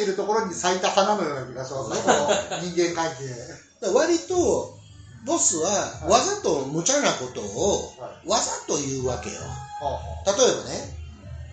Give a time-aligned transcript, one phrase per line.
[0.00, 3.92] ているところに咲いた花のような気がしますね、 この人間関係。
[3.92, 4.74] 割と、
[5.26, 8.28] ボスはわざと無茶なことをはい。
[8.28, 9.40] わざと言うわけよ。
[9.40, 10.96] は例えばね、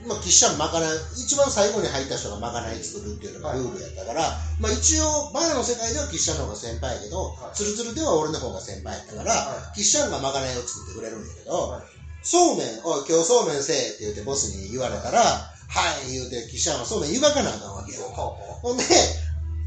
[0.08, 7.56] まあ、喫茶まかない、一番最後に入った人がまかない作るっていうのがルールやったから、まあ一応、バーの世界では喫茶の方が先輩やけど、はい。
[7.56, 11.82] ツルツルでは俺の方が先輩やったから、は喫茶がまかないを作ってくれるんやけど、はい。
[12.24, 18.04] そうめん、おい、今日そうめんせえって言ってボスに言われたら、はい、言うて、喫茶はそうめん湯がかなあかんわけよ。
[18.04, 18.84] はほんで、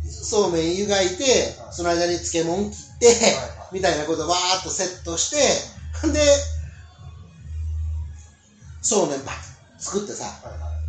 [0.09, 1.23] そうめん湯がいて
[1.61, 5.37] は、いその間に漬物切って、はいみたいなことをわーっとセットして、
[6.03, 6.21] ほんで、
[8.83, 9.33] そうめんば
[9.79, 10.25] 作ってさ、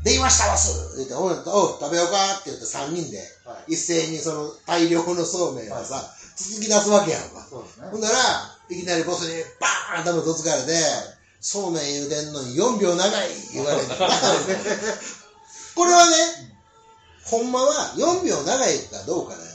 [0.04, 6.02] できましたわす言って、おう、食べようかって言って3人で、はい一斉にその大量のそうめんをさ、
[6.36, 7.46] 続き出すわけやんか。
[7.52, 7.62] ほ。
[7.98, 8.16] んなら、
[8.70, 10.74] いきなりボスにバーン頭とつかれて、
[11.42, 13.88] そうめん茹でんのに4秒長い言われて。
[15.74, 16.16] これはね、
[17.26, 19.52] ほんまは4秒長いかどうかなんか、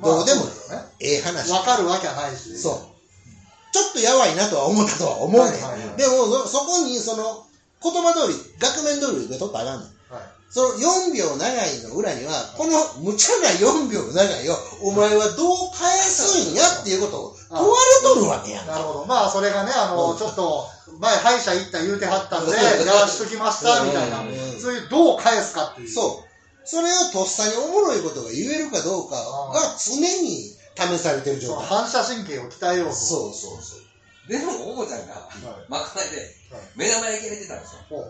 [0.00, 0.52] どうでもね
[1.00, 1.50] ええ話。
[1.52, 2.56] わかるわけはないし。
[2.56, 3.72] そう。
[3.72, 7.44] ちょっとやばいなとは思ったとは思うねいでもそ、そこにその、
[7.82, 10.14] 言葉通り、額面通り受け取ったらあかんねん。
[10.14, 10.22] はい。
[10.48, 18.72] その4秒長いの裏には、この無茶な4秒長いを、お前はどう返すんやっていうことを問われとるわけやんか。
[18.72, 19.06] なるほど。
[19.06, 20.66] まあ、それがね、あの、うんちょっと、
[21.00, 24.22] 前、歯医者行った言うてはったんで、うんやらしときました、みたいな。
[24.60, 25.88] そういう、どう返すかっていう。
[25.90, 26.28] そう。
[26.68, 31.66] それをとっさにおもろいことが言えるかどうかが常に試されてる状態。
[31.66, 32.94] 反射神経を鍛えようと。
[32.94, 33.88] そうそうそう。
[34.28, 36.20] でも、おぼちゃんが、はいまかないで
[36.52, 37.80] はい、目玉焼き入れてたんですよ。
[37.88, 38.04] ほ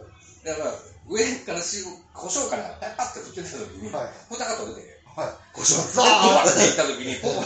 [0.45, 0.75] だから、
[1.09, 4.11] 上から塩、胡椒からパッパッて振ってた時に、うはい。
[4.29, 5.29] 蓋が取れて、はい。
[5.55, 7.45] ごしょザで、ーバッていった時に、ポンは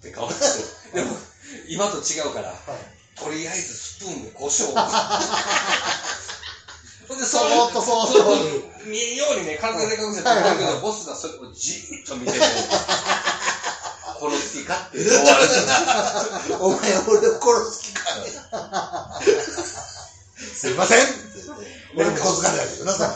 [0.00, 0.40] っって顔し
[0.92, 1.14] て、でも、
[1.68, 2.58] 今と違うから、はい。
[3.14, 4.74] とりあえずスプーンで胡椒を。
[7.06, 8.36] ほんで、そそうーっとそそうと。
[8.86, 12.56] 見えんようにね、体で隠せてはいはいはいだけど、ボスがそれをじーっと見てて、殺
[14.38, 15.60] す気かって思われてる。
[16.64, 18.14] お前俺を殺す気か
[20.56, 21.06] すいません
[21.96, 23.08] 俺も小遣いだけどな、さ。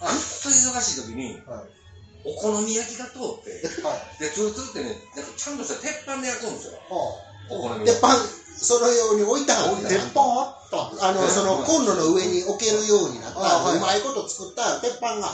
[0.00, 1.83] ほんと忙しい時に、はい。
[2.24, 4.20] お好み焼きが通って、はい。
[4.20, 6.80] で、ツルツルってね、なんかちゃんとした鉄板で焼くんですよ。
[6.88, 7.20] は
[7.52, 7.94] お好み焼き。
[7.94, 8.16] で、パン、
[8.56, 9.88] そのように置いたはあ。
[9.88, 15.28] 鉄板あったあの、ねそのコンロの上に置けるようになった、あはいうまいこと作った鉄板が、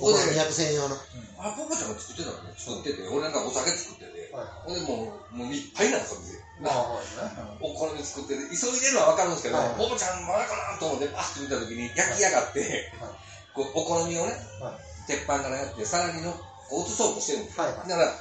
[0.00, 0.96] お好み焼き専用の。
[1.36, 2.54] あ、ポポちゃんが作ってたのね。
[2.56, 4.32] 作ってて、俺なんかお酒作ってて。
[4.32, 4.46] はい。
[4.64, 6.40] ほんでもう、もういっぱいなんですよ、店。
[6.64, 7.58] まあ、はいね。
[7.60, 12.60] お好み作ってて、急いでるのは分かるんですけど、はいポポちゃんまだかなと思って、パッと見た時に焼き上がって、
[12.96, 13.12] はい
[13.54, 14.32] こうお好みをね、
[14.62, 16.32] はい鉄板からやって、皿にの
[16.68, 17.64] こう移そうとしてるんですよ。
[17.64, 18.12] はいはいだから、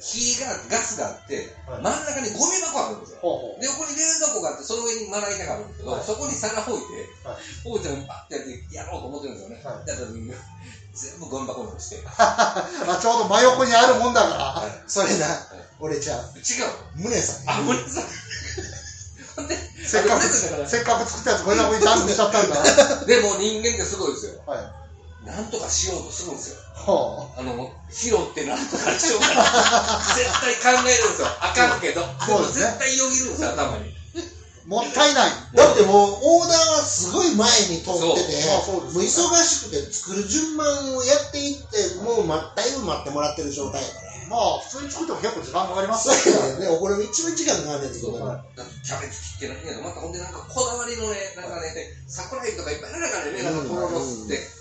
[0.00, 3.18] 火が、ガスがあって、はい真ん中にゴミ箱あるんですよ。
[3.20, 3.60] ほうほう。
[3.60, 9.60] で、横に冷蔵庫があって、その上にまな板があるんですけど、はいそこに皿置いて、はいポポちゃんにパッてやってやろうと思ってるんですよね。
[9.64, 10.36] はいだからみんな、
[10.96, 11.96] 全部ゴミ箱にして。
[11.96, 12.04] 違う。
[12.08, 14.84] あ、ちょうど真横にあるもんだから。
[14.88, 15.28] それな、
[15.80, 16.24] 俺ちゃう。
[16.32, 16.56] 宗
[17.20, 22.64] さんやあ、ごめんなさんで、 せっかく、せっかく作ったやつこれだけにダンクしちゃったんだ。
[23.06, 24.40] でも人間ってすごいですよ。
[24.46, 24.79] はい。
[25.24, 26.56] なんとかしようとするんですよ。
[26.74, 29.44] ほあの、拾ってなんとかしようかな。
[30.16, 31.28] 絶対考えるんですよ。
[31.40, 32.00] あかんけど。
[32.00, 33.92] でもそうですね絶対よぎるんですよ、頭に。
[34.64, 34.68] う。
[34.68, 35.30] もったいない。
[35.54, 39.04] だってもう、オーダーはすごい前に通ってて、もう忙
[39.44, 44.10] しくて作る順番をやっていって、もうまだいぶ待ってもらってる状態やから。
[44.30, 46.68] まあ、普通に作っても結構時間かかりますそうよやね。
[46.68, 51.74] お好み一番時間かかんねんけど、はいだってキャベツ切ってないんやと、またほんでなんかこだわりのね、なんかね、
[52.06, 54.59] 桜エビとかいっぱいある中でね、なんかとろろ吸って。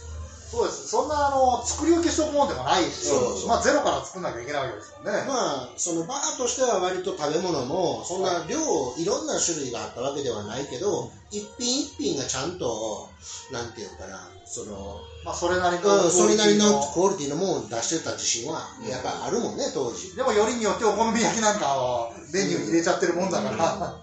[0.52, 0.88] そうです。
[0.88, 5.24] そんな、あの、作り置きしとくもんでもないしそうそう、まあ、ゼロから作んなきゃいけないわけですもんね。
[5.28, 8.58] まあ、そのバーとしては割と食べ物も、そんな量、
[8.98, 13.08] いろんな種類があったわけではないけど、一品一品がちゃんと、
[13.52, 20.16] なんていうかな、その、まあ、それなりの、うん、それなりのクオリティのものを出してた自信は、やっぱあるもんね、当時。
[20.16, 24.00] でもよりによってお好み焼きなんかはメニューに入れちゃってるもんだから。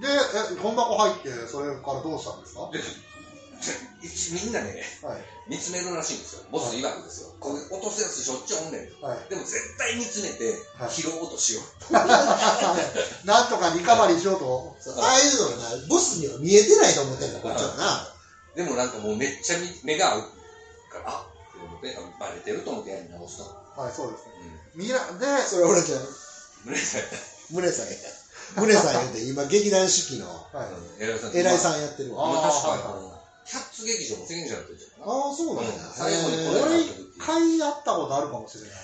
[0.00, 2.70] で、え、本箱入って、それからどうしたんですか？
[4.00, 4.78] みんなね、
[5.48, 5.50] い。
[5.50, 6.46] 見つめるらしいんですよ。
[6.52, 7.34] ボス曰くですよ。
[7.40, 9.02] これ落とすやつしょっちゅうおんねん。
[9.02, 9.28] はい。
[9.28, 11.92] でも絶対見つめてはい拾おうとしよう。
[13.26, 14.76] なんとかリカバリーしようと。
[15.02, 18.14] ああいうのがな、ボスには見えてないと思ってんだ、こっちはな。
[18.54, 23.44] でもなんかもうめっちゃ見目が合うから、あって思って、あバレてると思ってやり直した。
[23.80, 24.32] はい、そうですね。
[24.74, 26.06] うみな、で、それ俺じゃん、ん。
[26.66, 26.98] 胸さ
[27.50, 27.92] 宗さんや。
[28.56, 30.64] 宗さん言うて、今劇団四季のは
[31.00, 31.02] い。
[31.02, 31.36] 偉いさん。
[31.36, 31.58] 偉いん。
[31.58, 32.30] さんやってるわ。
[32.42, 33.17] 確かに、
[33.48, 34.34] キャッツ劇場もて。
[35.00, 35.70] ああ、そうなんや。
[35.94, 38.70] 最後に俺一回やったことあるかもしれない。
[38.70, 38.74] う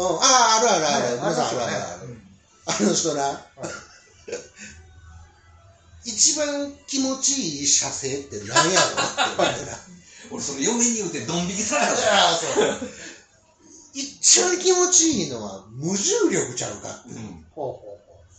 [0.00, 1.16] ん、ああ、あるあるある。
[1.16, 2.22] ね皆さんあるあるある。
[2.64, 3.44] あの人な、
[6.04, 8.90] 一番気持ちいい射精って何やろっ
[9.58, 9.64] て
[10.30, 12.50] 俺それ嫁に言うてドン引きされたぞ ああそう。
[13.94, 17.10] 一番気持ちいいのは無重力ちゃうかって。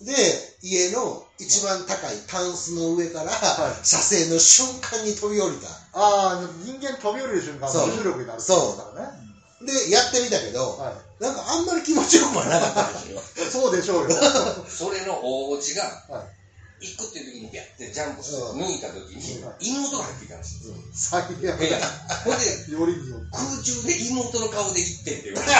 [0.05, 5.69] で家の一番高いタンスの上からはい射精の瞬間に飛び降りたう。
[5.93, 9.33] ああ、人間飛び降りる瞬間、そう無重力になるってことだからね。
[9.65, 13.47] でやってみたけどはなんかあんまり気持ちよくはなかったんですよい。
[13.51, 14.15] そうでしょうよ。
[14.67, 16.23] それの大落ちがは
[16.79, 18.61] 行くっていう時にビャってジャンプしてうん。
[18.61, 20.73] 抜いた時にうん妹が入ってきたんですよ。
[20.93, 21.55] 最悪ほんで
[22.71, 22.95] より
[23.31, 25.51] 空中で妹の顔で行ってんって言われて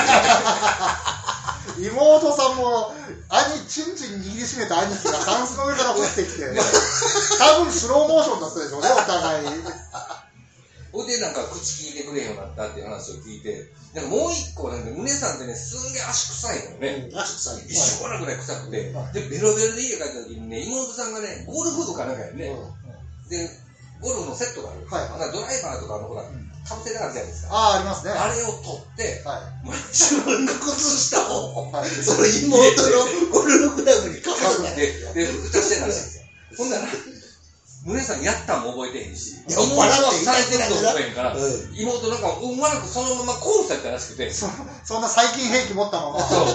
[1.80, 2.94] 妹さんも、
[3.30, 6.44] 兄、チンチン握りしめた兄貴がタンスの上から降ってきて、
[7.39, 9.48] 多分スローモーションだったでしょうね、お互い。
[11.13, 17.10] でなんか口聞いてくれへんようになったっていう話を聞いてなんかもう一個なんか胸さんってねすんげえ足臭いのよね。
[17.13, 17.69] 足臭い。
[17.69, 19.13] 一緒なぐらい臭くて、はい。
[19.13, 22.50] でベロベロで家帰った時にね妹さんがねゴルフ部かなんかやね、
[23.30, 23.45] で
[24.01, 25.07] ゴルフのセットがある、はい。
[25.07, 25.19] はい。
[25.19, 26.25] なんかドライバーとかのほらん。
[26.65, 27.54] かぶせてあるじゃないですか。
[27.54, 28.12] ああ、ありますね。
[28.12, 29.39] あれを取っては
[29.92, 31.75] 自分の靴下をい。
[31.75, 31.89] はい。
[31.89, 36.24] それ妹のゴルフクラブにかぶせたで、で、蓋してたらしいんですよ。
[36.57, 36.88] ほんなら、
[37.84, 41.42] 胸さんやったんも覚えてへんし、いや妹は笑ってされてると思えへんから、うん
[41.76, 44.48] 妹なんか運悪くそのままコースやったらしくて、そ
[44.86, 46.20] そんな最近兵器持ったまま。
[46.22, 46.48] そう。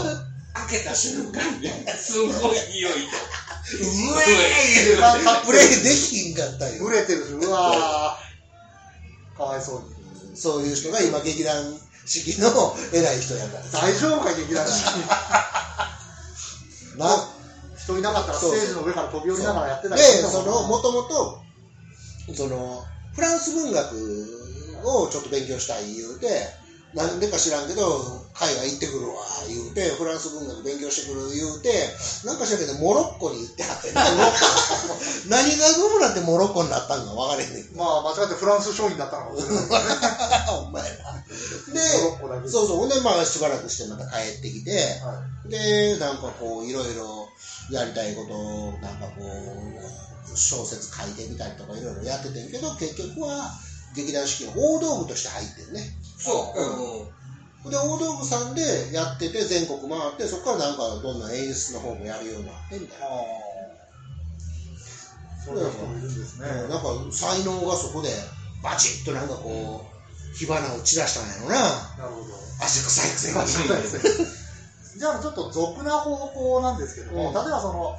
[0.55, 2.33] 開けた瞬間に、すごい
[2.73, 3.29] 匂いと。
[3.69, 3.77] う
[5.01, 9.37] わープレイできひんかったよ売れてるし、うわー。
[9.37, 10.35] かわいそうに。
[10.35, 11.63] そういう人が今劇団
[12.07, 12.49] 四季の
[12.95, 15.01] 偉い人やから大丈夫か、劇団四季。
[16.97, 17.38] な
[17.88, 21.40] 人いなかったらステージの上から飛び降りながらやってたでりそのもともと
[22.35, 23.88] そのフランス文学
[24.85, 26.29] をちょっと勉強したい言うて
[26.94, 27.85] なんでか知らんけど
[28.32, 31.69] 海外行ってくるわ言うてフランス文学勉強してくる言うて
[32.25, 33.94] なんか知らんけどモロッコに行ってはってん
[35.29, 39.69] 何がどうなってモロッコになったんか分からへんねんまあ、間違ってフランス商品だったのかもしれない。
[39.69, 39.76] ね。
[40.64, 40.82] お前
[42.37, 42.76] らでそうそう。
[42.79, 47.28] ほんでまあしばらくしてまた帰ってきてはでなんかこういろいろ
[47.70, 53.50] やりたいことをなんかこう小説書いてみたりとかいろいろやっててんけど結局は
[53.94, 55.81] 劇団四季の大道具として入ってるね
[56.17, 57.12] そう。
[57.12, 57.19] うん
[57.70, 58.62] で大道具さんで
[58.93, 63.03] やってて全国回ってそこからなんかどんな演出の方もやるようになってみたいい。
[63.03, 63.49] ああ。
[65.44, 66.47] そういう人もいるんですね。
[66.47, 68.09] な、なんか才能がそこで
[68.62, 71.56] バチッとなんかこう火花を散らしたんやろな
[71.99, 72.29] なるほど。
[72.62, 74.38] 汗臭いくせに
[74.99, 77.33] じゃあちょっと俗な方向なんですけども、うん。
[77.33, 77.91] 例えばその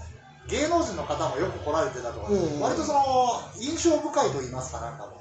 [0.50, 2.60] 芸能人の方もよく来られてたとか、うん。
[2.60, 3.00] 割とその
[3.60, 5.20] 印象深いと言いますかなんかこ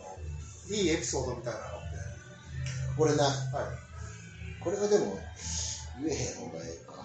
[0.71, 1.69] のいいエピソードみたいなのっ
[2.97, 3.31] これな。
[3.31, 3.67] て、はい、
[4.61, 5.17] これはでも
[6.03, 6.99] 言えへん方がええか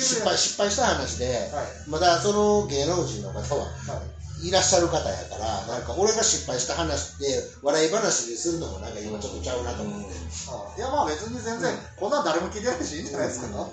[0.00, 1.66] 失敗失敗した話で、はい。
[1.88, 4.00] まだその芸能人の方はは
[4.42, 7.26] いいらっしゃる方やから、なんか俺が失敗した話って
[7.62, 10.14] 笑い話でするのもなんか今ちょっとちゃうなと思って。
[10.50, 13.68] あいやまあ別に全然、こんなん誰も聞いてないしいいんじゃないですか、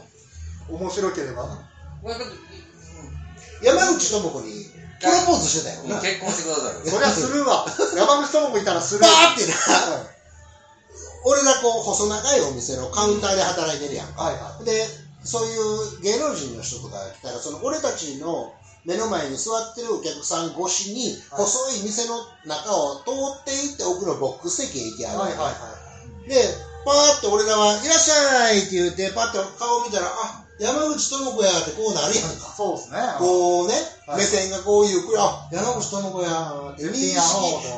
[0.69, 1.65] 面白ければ。
[3.63, 6.89] 山口智子にプロポーズしてたよ結婚してください。
[6.89, 7.65] そりゃするわ。
[7.95, 9.01] 山口智子いたらする。
[9.01, 10.05] バーってな、は
[11.25, 14.23] 俺がこう細長いお店のカウンターで働いてるやんか。
[14.23, 14.65] いはいはい。
[14.65, 14.85] で、
[15.23, 18.53] そういう芸能人の人とかが来たら、その俺たちの
[18.85, 21.45] 目の前に座ってるお客さん越しに、はい。
[21.45, 25.51] 細い店の中を通っていって奥のボックス席へ行きあるいはいは
[26.25, 26.35] いで、
[26.85, 32.51] パーって俺らは、いらっしゃいって言って、パッと顔見たら、あ、山口智子やってこうなるやんか。
[32.51, 32.99] そうですね。
[33.17, 34.17] こうね、はい。
[34.19, 37.23] 目線がこういうくらい、あ、山口智子やーって認識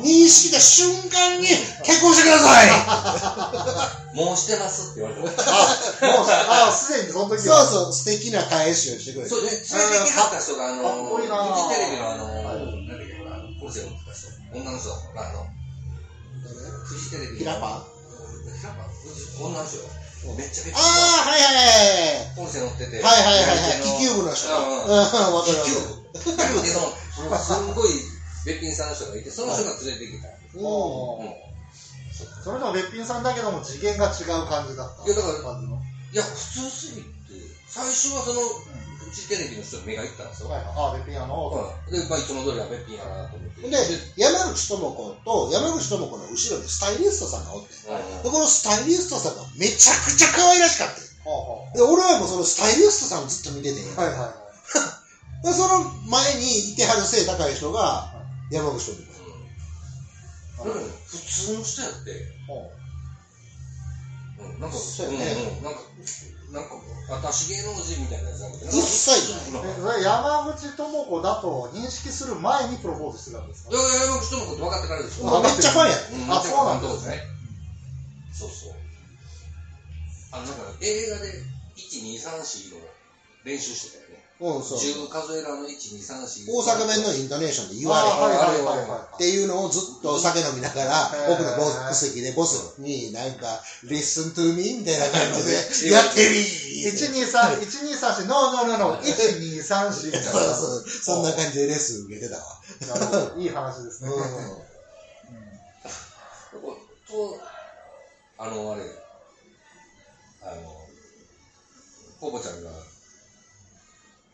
[0.01, 1.45] 認識した瞬間に、
[1.85, 4.17] 結婚してください。
[4.17, 5.45] もうしてますって言われてます。
[5.45, 7.69] あもうあすでにその時は。
[7.69, 9.29] そうそう、素敵な返しをしてくれる。
[9.29, 12.65] そうね、連れてきはった人が、あの、フジテレビのあの、はい。
[12.65, 15.45] なんだっけ、ほら、あのコルセを持ってた人、女の人あの、
[16.89, 17.37] フジテレビの。
[17.37, 17.85] ヒラパ
[18.57, 18.89] ヒラパ
[19.37, 20.00] 女の人よ。
[20.37, 20.79] めっちゃめっちゃ。
[20.79, 22.35] ああ、はいはいはい。
[22.37, 23.01] コルセ乗ってて。
[23.01, 23.81] はいはいはいはい。
[23.81, 24.47] 気球部部の人。
[24.49, 24.97] ううんん、うん。
[25.01, 25.57] わかるわかる。
[25.65, 26.37] 気球部。
[26.37, 27.89] だけど、すんごい
[28.45, 30.29] べっぴんさんの人がいて、その人が連れてきた。
[30.57, 31.51] うんうん
[32.43, 37.07] それでもべっぴんさんだけども次元が違う感じだったいやだから感じのいや、普通すぎて、
[37.67, 38.41] 最初はその、
[39.11, 40.49] フジテレビの人に目がいったんですよ。
[40.49, 40.63] はい。
[40.63, 41.91] はいあべっぴんあのうん。
[41.91, 43.67] で、まあ、いつも通りはべっぴんやなと思って。
[43.67, 43.75] で、
[44.15, 44.95] 山口智子
[45.27, 47.75] と山口智子の後ろにスタイリストさんがおって。
[47.75, 51.03] うんで、このスタイリストさんがめちゃくちゃ可愛らしかった。
[51.03, 51.11] よ。
[51.27, 53.83] はで、俺はもうそのスタイリストさんをずっと見てて。
[53.99, 54.31] はあはいは
[55.43, 55.43] い。
[55.43, 58.15] で、その前にいてはる背高い人が
[58.49, 59.11] 山口智子。
[60.63, 62.11] 普通の人やって、
[62.47, 62.69] は
[64.39, 65.25] うん、なんか、そうやね。
[65.33, 65.81] うんうん、なんか、
[66.51, 66.75] なんか、
[67.09, 68.71] 私芸能人みたいなやつなんだけど。
[68.71, 69.37] 一切な。
[69.39, 69.41] い
[69.71, 73.69] えそれ山口智子だと認識する前にプロポーズしてたんですか？
[73.71, 75.97] いやいや、山口智子って分かってからでめっちゃファンや。
[76.11, 76.87] うん、あそうなんだ。
[76.91, 77.21] ですね。
[78.33, 78.73] そうそう。
[80.33, 81.31] あの、なんか映画で、
[81.77, 82.39] 1、2、3、
[82.71, 82.79] 4の
[83.45, 84.00] 練習してた
[84.41, 84.57] よね。
[84.57, 84.79] うん、そう。
[84.79, 86.49] 10数えらの1、2、3、4。
[86.49, 88.37] 大阪弁のイントネーションで言われあはい。
[88.37, 96.41] はいっていうのをずっと酒飲みながら僕のボス席でボスになんか、listen to me みたいな感じで、やってみ
[96.89, 97.61] 123、
[98.25, 102.43] 1234、ノーノーノーノー、1234みたいそうそう、そんな感じでレッスン受けてたわ。
[102.87, 102.93] な。
[102.95, 104.09] なるほどいい話ですね。
[104.09, 104.15] う
[107.11, 107.39] と、
[108.37, 108.83] あの、あれ、
[110.41, 112.69] あの、ちゃんが、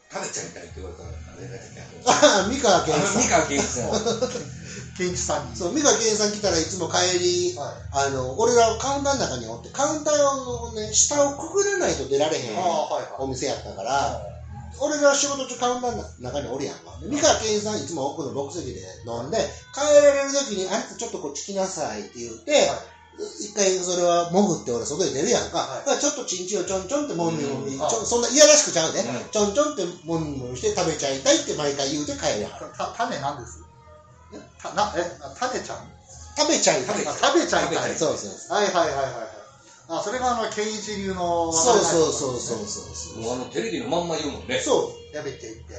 [0.08, 1.88] 食べちゃいたいって言われたら、あれだっけん。
[2.08, 3.22] あ、三河健一さん。
[3.22, 5.56] 三河健一さん。
[5.56, 8.08] そう、三河健一さん来たらいつも帰り、はい。
[8.08, 12.58] あの、俺らカウンターの中におって、カウンターをね、下をくぐらないと出られへん。
[13.20, 14.22] お店やったから、
[14.80, 16.98] 俺が仕事中カウンターの中におるやんか。
[17.02, 19.38] で三河健一さんいつも奥のボックス席で飲んで、
[19.74, 22.72] 帰られる時に、あんたちょっとこっち来なさいって言って、
[23.17, 25.57] 一回それは潜って俺外に出るやんか。
[25.57, 32.51] はいだからちょっとチンチンをちょんちょんってもみもみ、うんちょそんないやらしくちゃうで、うんちょんちょんってもみもみして食べちゃいたいって毎回言うて帰るやん。
[32.51, 33.59] た種なんです
[34.62, 35.01] たなえ？
[35.39, 35.89] 種ちゃん？
[36.38, 37.01] 食べちゃいたい。
[37.01, 37.74] 食べあ食べちゃいたい。
[37.74, 38.57] 食べちゃいそうそうそう。
[38.57, 39.27] はいはいはいはいはい。
[39.89, 41.51] あ、それがあの、ケンイチ流の。
[41.51, 44.59] そうそうそうそうそうもうあの、テレビのまんま言うもんね。
[44.59, 45.15] そう。
[45.15, 45.74] やべって言って。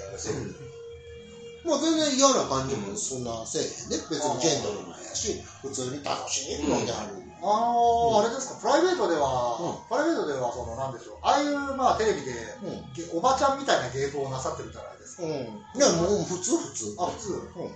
[1.68, 3.98] もう全然嫌な感じもそんなせえへんね。
[4.08, 7.20] 別にジェントルマンやし、普通に楽しい飲んではる。
[7.40, 12.92] あのーうんあれですか、プライベートでは、うプライベートでは、その、なんでしょう、ああいう、まあ、テレビで、うん。
[12.94, 15.22] げおばちゃんみたいな芸風をなさってるじゃないですか？
[15.22, 15.30] うん。
[15.30, 16.94] いや、もう普通普通。
[16.98, 17.72] あ、普通、うん。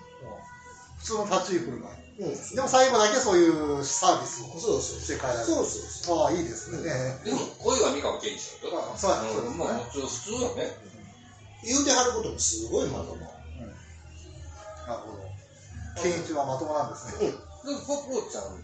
[0.99, 1.97] 普通の立ち居振る舞い。
[2.23, 2.55] うん。
[2.57, 3.49] でも最後だけそうい
[3.81, 5.01] うサービスをそうそう。
[5.01, 5.45] して帰られる。
[5.45, 6.19] そうそうそう。
[6.25, 6.79] ああ、いいですね。
[7.25, 8.93] でも、声は三河健一だよ。
[8.95, 10.71] あそうやそうですね普通よね。
[11.65, 13.35] 言うてはることもすごいまとも。
[14.87, 16.03] なるほど。
[16.03, 17.31] ケンイチはまともなんですね。
[17.31, 17.33] で、
[17.87, 18.59] ポポちゃん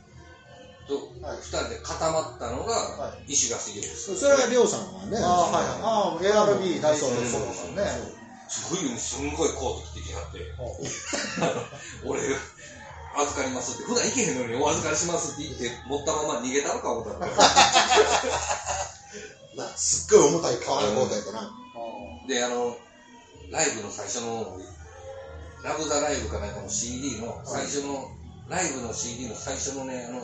[0.88, 4.16] とはい二人で固まったのがは、石垣茂です。
[4.16, 5.18] それはりょうさんはね。
[5.20, 6.32] ああ、はいはい。
[6.32, 7.36] ああ、ARB 大好きそうです
[7.76, 8.18] ね。
[8.48, 10.40] すごいよね、すんごいコート着てきはって、
[12.08, 17.26] 俺、預かりますって、普段行けへんのにお預かりしますって言って、持ったまま逃げたのか思ったら、
[19.56, 21.50] なすっごい重たい革のコートやったな。
[22.26, 22.74] で、あの、
[23.50, 24.58] ライブの最初の、
[25.62, 28.08] ラブザライブかなんかの CD の最初の、
[28.48, 30.20] ライブの CD の最初のね、あの、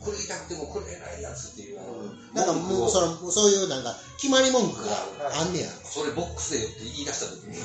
[0.00, 4.96] これ痛くてもこれないやつっていう、あの、なんかもうその、そういうなんか、決まり文句が
[5.40, 5.68] あんねや。
[5.84, 7.60] それボックスでよって言い出した時に、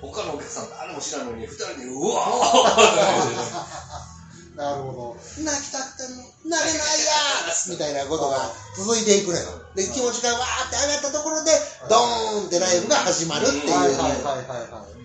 [0.00, 4.14] 他のお客さん誰も知らんのに、二人で、うわー
[4.56, 9.60] なるほ泣きたくても、泣けないやーみたいなことが続いていくのよ。
[9.74, 11.50] で、気持ちがわーって上がったところで、
[11.90, 13.66] ドーンってライブが始まるっていう。
[13.66, 13.74] ど。
[13.74, 15.03] はいはいはいはいはい。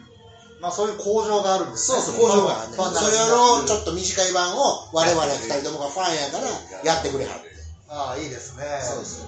[0.62, 2.02] まあそういう工場があるんですね。
[2.02, 2.78] そうそう、工場があるね。
[2.78, 2.92] それ
[3.30, 6.48] のちょっと短い版を我々二人ともがファンやから
[6.84, 7.50] やってくれはって。
[7.88, 8.64] ああ、いいですね。
[8.84, 9.28] そうそう。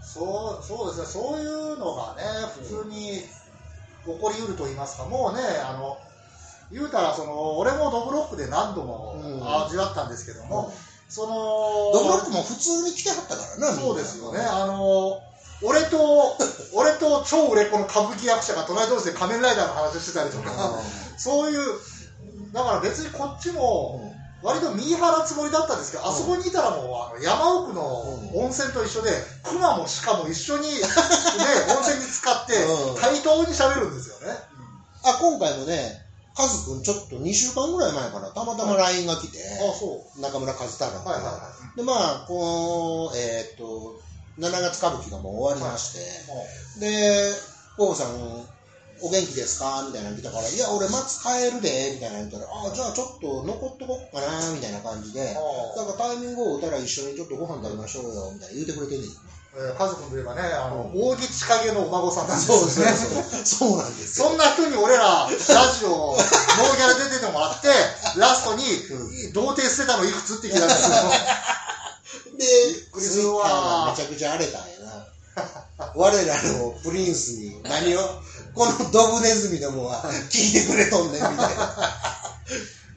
[0.00, 2.22] そうそうですね、そういうのがね、
[2.62, 5.98] 普通に起こりうると言いますか、もうね、あの
[6.72, 10.72] 言うたらその、俺もドブロックで何度もうん味わったんですけども、うん
[11.08, 15.20] そのドブロックも普通に来てはったからな、みんなそうですよね、あの
[15.62, 16.36] 俺と、
[16.74, 20.80] 俺と超売れっ子の歌舞伎役者が隣同士で仮面ライダーの話してたりとか、
[21.16, 21.58] そういう、
[22.52, 27.82] だから別にこっちも、割と見張らつもりだったんですけど、あそこにいたらもうあの山奥の
[28.34, 29.10] 温泉と一緒で、
[29.42, 30.74] 熊も鹿も一緒に、ね、
[31.72, 33.00] 温泉に使ってうん。
[33.00, 34.38] 対等に喋るんですよね。
[35.04, 36.02] あ、今回もね、
[36.36, 40.20] カズくんちょっと2週間ぐらい前かな、たまたま LINE が来て、あそう。
[40.20, 41.40] 中村和太郎はいはいは
[41.74, 43.98] で、まあ、この、えーっと、
[44.38, 45.98] 7月歌舞伎がもう終わりまして、
[46.78, 46.80] い。
[46.80, 47.32] で、
[47.76, 48.44] ポーさん、
[49.00, 49.84] お元気ですか？
[49.86, 59.10] みたいなの来たから、いや、俺、松帰るで、みたいなの言ったら、あじゃあちょっと残っとこっかな、みたいな感じで、あなんかタイミングを打ったら一緒にちょっとご飯食べましょうよ、みたいな言うてくれてんねん。
[59.56, 62.96] えー、カズ君といえばね、あの、う大木千景のお孫さんなんですそうよね。
[62.96, 63.68] そう。
[63.68, 64.28] そうなんですよ。
[64.28, 65.32] そんな人に俺ら、ラ
[65.72, 67.68] ジオ、ノーギャラ出ててもらって、
[68.16, 68.64] ラストに、
[69.32, 70.96] 童貞捨てたのいくつって聞いたんですよ。
[72.36, 72.44] で、
[72.92, 75.06] くりすツイッるわターがめちゃくちゃ荒れたんやな。
[75.94, 78.00] 我らのプリンスに何を、
[78.54, 81.46] このドブネズミどもは聞いてくれとんねん、みたいな。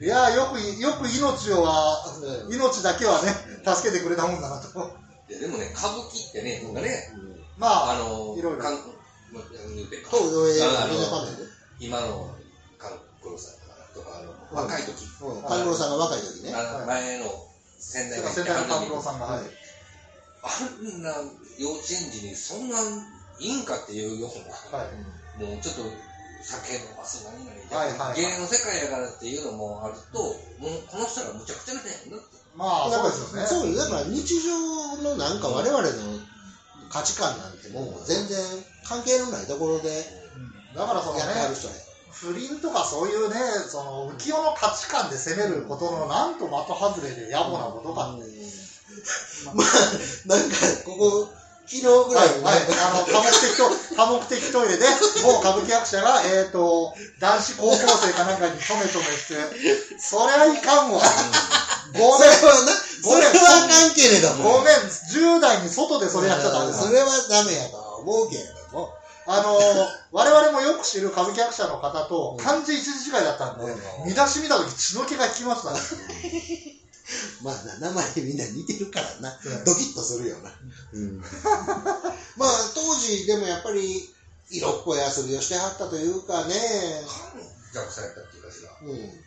[0.00, 2.02] いやーよく、よく命をは、
[2.50, 3.34] 命だけはね、
[3.66, 4.90] 助けてくれたもんだなと。
[5.28, 7.12] いやでもね、歌舞伎ってね、なんかね、
[7.58, 8.74] まあ、あの、いろいろかん
[9.32, 9.40] ま
[9.74, 10.94] 言うてそう、えあの
[11.78, 12.34] 今の
[12.78, 12.90] 勘
[13.22, 15.42] 九郎さんとか、あの、若い時、うん。
[15.42, 16.52] 勘九郎さんが若い時ね。
[16.86, 17.49] 前の
[17.80, 19.42] 仙台先代の勘九郎さんが、はい。
[20.42, 20.48] あ
[20.80, 21.10] んな
[21.58, 22.76] 幼稚園児にそんな
[23.40, 25.42] いいんかっていうような、はい。
[25.42, 25.82] もうちょっと
[26.42, 32.36] 酒飲ます何々で、はいはいはい芸能世界やからっていうのもあると、もうこの人らむちゃくちゃなやんなって。
[32.56, 33.72] まあ、だからそうですよね。
[33.72, 35.88] そうだから日常のなんか我々の
[36.90, 38.36] 価値観なんてもう全然
[38.84, 39.88] 関係のないところで
[40.36, 41.74] うんだからそのねやってはる人や。
[42.12, 43.36] 不倫とかそういうね、
[43.68, 48.24] その浮世の価値観で責めることのなんと的外れで野暮なことかって。
[49.54, 49.66] まあ、
[50.26, 51.28] なんか、ここ、
[51.70, 54.84] 昨日ぐらいはい、あの、多目的ト、多目的トイレで、
[55.22, 59.38] 某歌舞伎役者が、えっ、と、男子高校生かなんかにトメトメして、
[59.96, 61.00] そりゃいかんわ。
[61.94, 64.58] ごめん、それはな、それはあかんけれども。
[64.58, 66.74] ごめん、10代に外でそれやっちゃダメだ。
[66.76, 68.59] それはダメやとは思うけれども。
[69.26, 69.58] あの、
[70.12, 75.80] 我々もよく知る歌舞伎役者の方とうん漢字一字違いだったんで、うん見出し見たとき血の気が引きましたね。
[77.42, 79.64] まあな、名前みんな似てるからなうん。
[79.64, 80.52] ドキッとするよな。
[80.92, 81.18] うん。
[82.36, 84.08] まあ、当時でもやっぱり、
[84.50, 86.54] 色っぽい遊びをしてはったというかね。
[87.06, 89.20] 感弱されたっていうかしら、うん。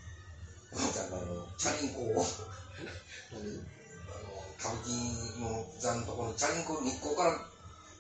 [0.73, 2.25] おちゃんがあの、チャリンコを、あの、
[4.59, 7.39] 歌舞伎の座のところにチャリンコ、日光から、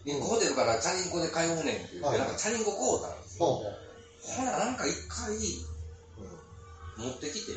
[0.05, 2.19] 日光ホテルからチャリンコで通うねんって言って、はい。
[2.19, 3.63] なんかチャリンコ買うたんですよ。
[4.23, 5.35] ほな、なんか一回、
[6.97, 7.51] 持ってきて、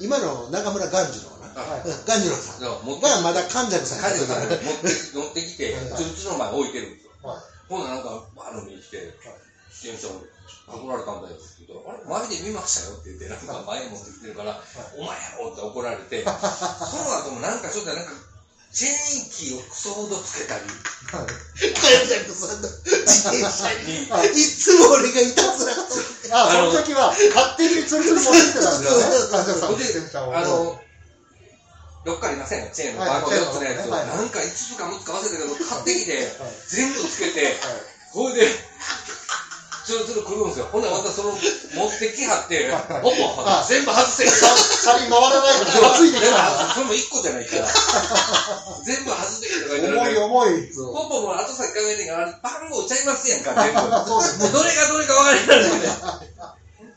[0.00, 1.52] 今の中村鴈治郎な。
[1.60, 1.82] はい。
[1.84, 2.60] 鴈治郎さん。
[2.62, 5.84] がまだ神崎さん持って持ってきて、はい。
[5.84, 7.12] うちの前に置いてるんですよ。
[7.22, 7.42] はい。
[7.68, 9.12] ほんならなんか、バーの見に来て、
[9.68, 10.24] 自転車を
[10.72, 14.56] 怒られたんだよって言ったら、あれ、前で見ましたよって言って、なんか前持ってきてるから、
[14.96, 18.12] お前やろって怒られて、 その後もなんかちょっとなんか、
[18.72, 20.64] チェーンキーをクソほどつけたり、
[21.08, 21.24] 神
[22.04, 24.44] 崎さんの自転車に、い。
[24.44, 25.82] つも俺がいたずらと。
[26.32, 29.28] あ、その時は勝手にツルツル持ってたんですよね。
[29.30, 30.36] 患者さんので自転車を。
[30.36, 30.80] あの、
[32.04, 33.88] どっかありませんチェーンのはいバーコード4つのやつ。
[33.88, 34.06] を、はい。
[34.06, 36.28] なんか5つか6つか忘れたけど、買ってきて、はい。
[36.68, 37.56] 全部つけて、
[38.12, 38.46] これで、
[39.88, 40.68] ツルツルくるんですよ。
[40.68, 42.68] ほんならまたその、持ってきはって、
[43.00, 44.30] ポポあ全部外せよ。
[44.84, 46.74] 車輪回らないからついてきたんだ。
[46.76, 47.64] それも1個じゃないから。
[48.84, 50.68] 全部外してとか言って重い重い。
[50.76, 53.80] ポポも後先考えてんから、番号ちゃいますやんか、全部。
[53.80, 55.88] そうどれがどれか分からないね。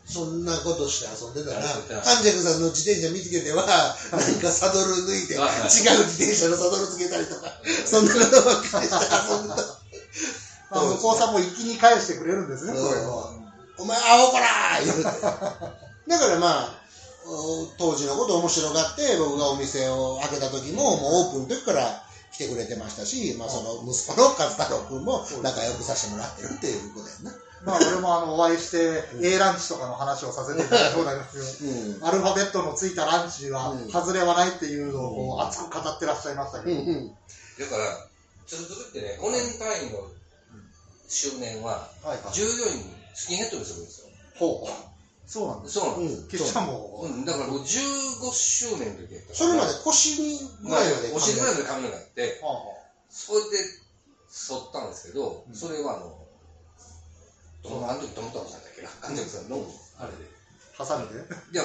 [0.03, 3.63] そんなことして遊んでたら遊んでた、神崎さんの自転車見つけては、
[4.11, 5.87] 何かサドル抜いて、違うはい自
[6.19, 7.47] 転車のサドルつけたりとか、
[7.87, 9.81] そんなことばっかりして遊んでた。
[10.71, 13.33] まあ、向こうさんも一気に返してくれるんですね、そういうのは。
[13.77, 15.03] お前、アホこらー言うて。
[15.03, 16.81] だからまあ、
[17.27, 27.31] お当時のこと面白がって、僕がお店を開けた時も、もうオープンの時から来てくれてましたし、まあその息子の勝太郎君も仲良くさせてもらってるっていうことやんな。
[27.63, 32.03] まあ、俺もあの、お会いして、A ランチとかの話をさせていただいたことありますけど、うん。
[32.07, 36.81] アルファベットのついたランチはうん、外れはないっていうのを熱く語ってらっしゃいましたけど。
[36.81, 37.07] うんうん。
[37.07, 38.07] だから、
[38.47, 40.09] つるつるってね、5年単位の
[41.11, 41.91] 周年は。
[42.31, 44.07] 従業員スキンヘッドにするんですよ。
[44.39, 44.71] ほう。
[45.27, 45.79] そうなんです。
[45.79, 46.21] そうなんです。
[46.21, 46.27] うん。
[46.29, 52.41] キッチャンも、うん、だから僕15周年の時やったそれまで腰にぐまあらいまで、お尻ぐらいまで髪があって、
[53.09, 53.57] それで
[54.29, 56.27] 剃ったんですけど、うんそれはあの、
[57.63, 59.07] どのあの時トムさんだっけな、さ
[59.39, 59.67] んの、
[59.99, 60.27] あれで。
[60.79, 60.95] あ、挟。
[60.95, 61.63] いや、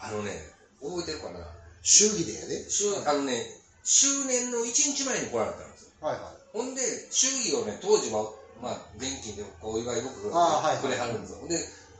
[0.00, 0.32] あのね、
[0.80, 1.46] 覚えてるかな、
[1.82, 2.68] 祝儀でやで。
[2.68, 3.38] 周あのね、
[3.84, 5.92] 周年の1日前に来られたんですよ。
[6.00, 6.44] はいはい。
[6.52, 11.48] ほんで、祝儀をね、当時は、まあ、現金でこうお祝い袋であーはいくれはるんですよ。
[11.48, 11.58] で、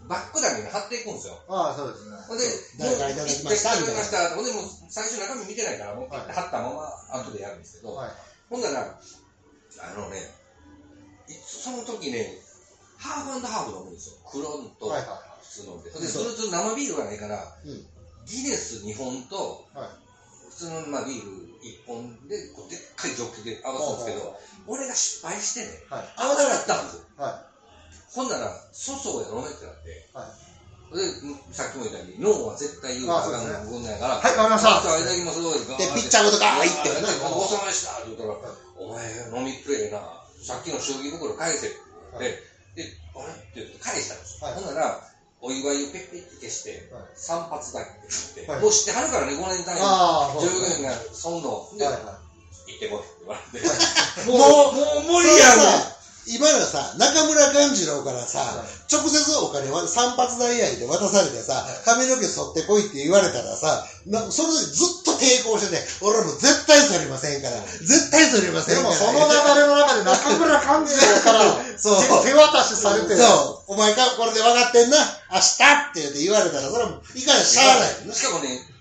[0.09, 1.39] バックだけに貼っていくんですよ。
[1.49, 2.17] ああ、そうですね。
[2.29, 2.45] ほんで、
[2.79, 4.37] 誰からいただきましたいた。
[4.37, 8.11] ほんで、もう最初中身見てないから、もう貼ったまま後でやるんですけど、はい。
[8.51, 8.99] ほんなら、
[9.81, 10.19] あのね、
[11.29, 12.39] いその時ね、
[12.99, 14.17] ハーフハーフ飲むんですよ。
[14.31, 14.45] 黒
[14.79, 15.91] とはいは普通ので。
[15.91, 17.87] で、それと生ビールがないから、うん
[18.25, 19.89] ギネス2本と、はい
[20.49, 26.09] 普通のまあビール1本で、こうでっかいジョッキで合わすんですけど、俺が失敗してね、はい。
[26.17, 27.03] 合わなかったんですよ。
[27.17, 27.45] は
[28.13, 30.45] ほんなら、粗相や飲めってなって、はい。
[30.95, 31.03] で、
[31.51, 34.79] さっきも言ったように、脳は絶対言うたらあかんの分やから、はいわかりました。
[34.79, 37.03] いただきますでピッチャーごとガーッいってね。
[37.03, 38.39] ねごちそうさまでしたって言ったら、
[38.79, 39.03] お前
[39.35, 39.99] 飲みプレイな、
[40.45, 41.77] さっきの将棋袋返せって。
[42.15, 42.39] 言って、
[42.77, 44.47] で、あれって言って返したんですよ。
[44.47, 44.55] はい。
[44.55, 45.03] ほんなら、
[45.45, 47.03] お祝いをペッペって消して、はい。
[47.15, 48.63] 散髪だけって言って、はい。
[48.65, 49.85] もう知ってはるからね、5年単位
[50.41, 50.81] ですね。
[50.81, 52.19] 業員がそんの、で、はいは
[52.67, 53.69] 行ってこいって言われて、
[54.25, 55.94] もうもう無理やんさ
[56.27, 58.93] 今のさ、中村鴈治郎からさ、はい。
[58.93, 68.89] 直接お金は散髪代やいで渡されてさ、髪の毛剃ってこいって言われたらさ、なそれでずっと抵抗してて、俺はもう絶対剃りませんから、絶対剃りませんから。
[68.89, 72.23] でもその流れの中で中村勘次郎から そう。
[72.25, 74.99] 手手渡しされて、そう、お前か、これで分かってんな、
[75.33, 75.53] 明日
[76.01, 78.15] って言われたら、それはもう、いかにしゃあない。
[78.15, 78.74] しかもね、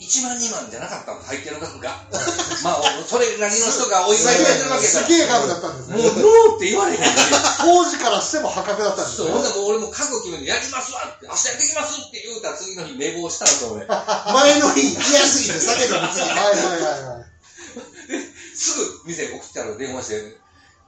[0.00, 1.92] 1万2万じゃなかったの入ってる額が。
[2.64, 5.96] まあそれなりの人がお祝いくれてるわけやからすげえ額だったんですね。
[5.96, 6.98] もうノーって言われへん。
[6.98, 7.04] し
[7.60, 9.28] 当時からしても破格だったんですね。
[9.28, 13.86] そうほんでもう俺も覚悟決めてやりますわって明日やってきますって言うたら次の日寝坊したんですよ俺。
[13.86, 16.32] 前の日嫌すぎて酒飲みすぎて。
[16.32, 17.04] はいはいはい。
[17.04, 17.30] はい
[18.60, 20.36] すぐ店送ったら電話して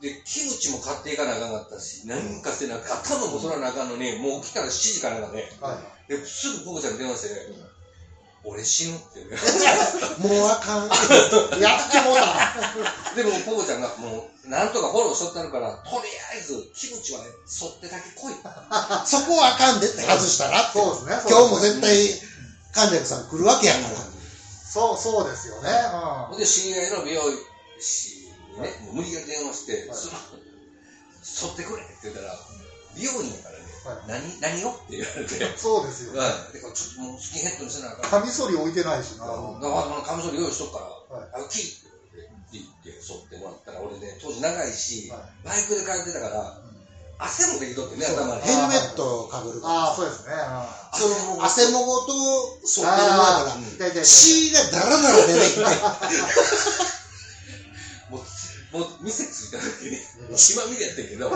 [0.03, 3.16] でキムチも買っていかなあかんかったし何かしてなかった。
[3.16, 5.48] のもそらなあかんのにもう来たら7時からなんかね。
[5.61, 6.11] はい。
[6.11, 7.53] ですぐポコちゃんに電話して、
[8.44, 9.31] 俺死ぬって言う
[10.26, 10.88] もうあかん。
[11.61, 13.14] やってもうた。
[13.14, 18.35] でもポコちゃんがもうなんとかフォローしとってあるからとりあえずキムチはねそってだけ来い。
[19.07, 20.78] そこはあかんでって外したらって。
[20.78, 21.22] そうですね。
[21.31, 22.20] 今日も絶対、
[22.74, 23.88] 神崎さん来るわけやから。
[24.72, 25.70] そうそうですよね。
[26.28, 27.22] ほんで知り合いの美容
[27.78, 29.98] 師にねもう無理やり電話して、はい。
[31.22, 32.35] そってくれって言ったら
[32.96, 33.52] 美容院やから
[34.07, 34.71] 何何を？
[34.75, 35.45] って言われて。
[35.45, 36.21] うんそうですよね。
[36.21, 39.27] はい、でちょっともうスキンヘッドにせなあかんカミソリ置いてないしな。
[39.27, 40.79] だからこのカミソリ用意しとくか
[41.11, 41.29] ら、はい。
[41.35, 42.66] あのキーって言っ
[42.97, 45.21] て剃ってもらったら俺ね当時長いし、はい。
[45.45, 46.59] バイクで帰ってたから
[47.18, 48.16] 汗もできとってねそう。
[48.16, 48.42] 頭に。
[48.42, 49.75] ヘルメットをかぶるから。
[49.75, 50.33] ああそうですね。
[50.95, 52.12] その汗もごと
[52.64, 55.61] 剃ってる前あから、血がダラダラ出てきて、
[58.73, 59.99] もう店着いた時に
[60.37, 61.31] 血まみれやったけど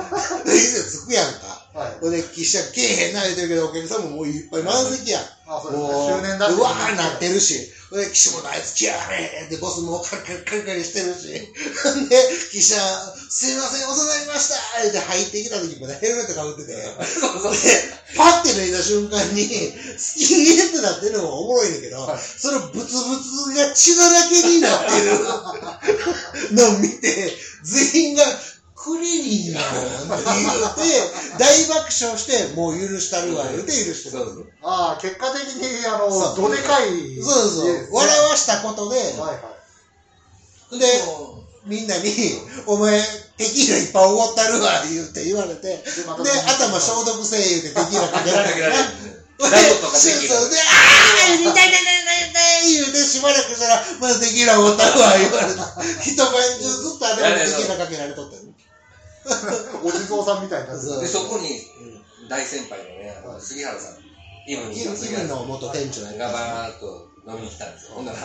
[0.45, 1.67] 店つくやんか。
[1.77, 5.23] はいほんで、記者けえへんな言うてるけど、お客さんももういっぱい満席やん。
[5.47, 11.31] あそうですねもう、周年だうわーなってるし、岸本あいつ来やがれってボスもカリカリカリカリしてるし、
[12.11, 12.19] で、
[12.51, 12.75] 記者、
[13.31, 14.57] すいません、遅なりました。
[14.83, 16.83] って入ってきた時までヘルメットかぶってて、
[17.21, 17.59] そうそうで、
[18.17, 22.21] パッて脱いだ瞬間に、スキンヘッドなってるのもおもろいねんけど、はい。
[22.39, 28.25] そのブツブツが血だらけになってるのを見て、全員が、
[28.87, 34.23] クリリンやんって言って、大爆笑して、もう許したるわ、言うて許してる。
[34.23, 37.89] そうああ結果的にあのそうどでかいそうそう。
[37.91, 39.53] 笑わしたことで、はいは
[40.75, 40.87] いで、
[41.67, 42.11] みんなに、
[42.67, 42.99] お前、
[43.37, 48.67] テキーラいっぱいおごったるわ、言うて言われて、で、また頭消毒せえ言うてテキーラかけられてな。
[48.67, 55.61] ライトとかテキーラそうそうで、あー痛い痛い痛い痛い痛い言うてしばらくしたら、まだテキーラおごったるわ、言われて。
[56.03, 58.43] 一晩中ずっと頭にテキーラかけられとったよ。
[59.83, 61.61] お地蔵さんみたいになでそこに
[62.29, 64.07] 大先輩のねあの杉原さん。
[64.47, 67.95] 今にキムキムの元店長やがバーッと飲みに来たんですよ。
[67.99, 68.19] ほんなら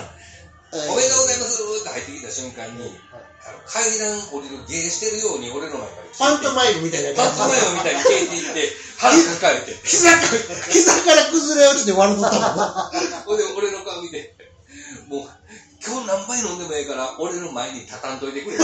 [0.73, 2.95] えーおめでとうございますって入ってきた瞬間に、
[3.43, 9.75] あの階段降りる芸してるように俺の前からパントマイイムみたいなパントマイムみたいに消えていって腹抱えて。
[9.83, 10.27] 膝か、
[10.69, 12.91] 膝から崩れ落ちて笑っとったもんな。
[13.25, 14.37] ほんで俺の顔見て
[15.09, 15.29] もう
[15.83, 18.57] 今日何杯飲んでもええから俺の前に畳んといてくれ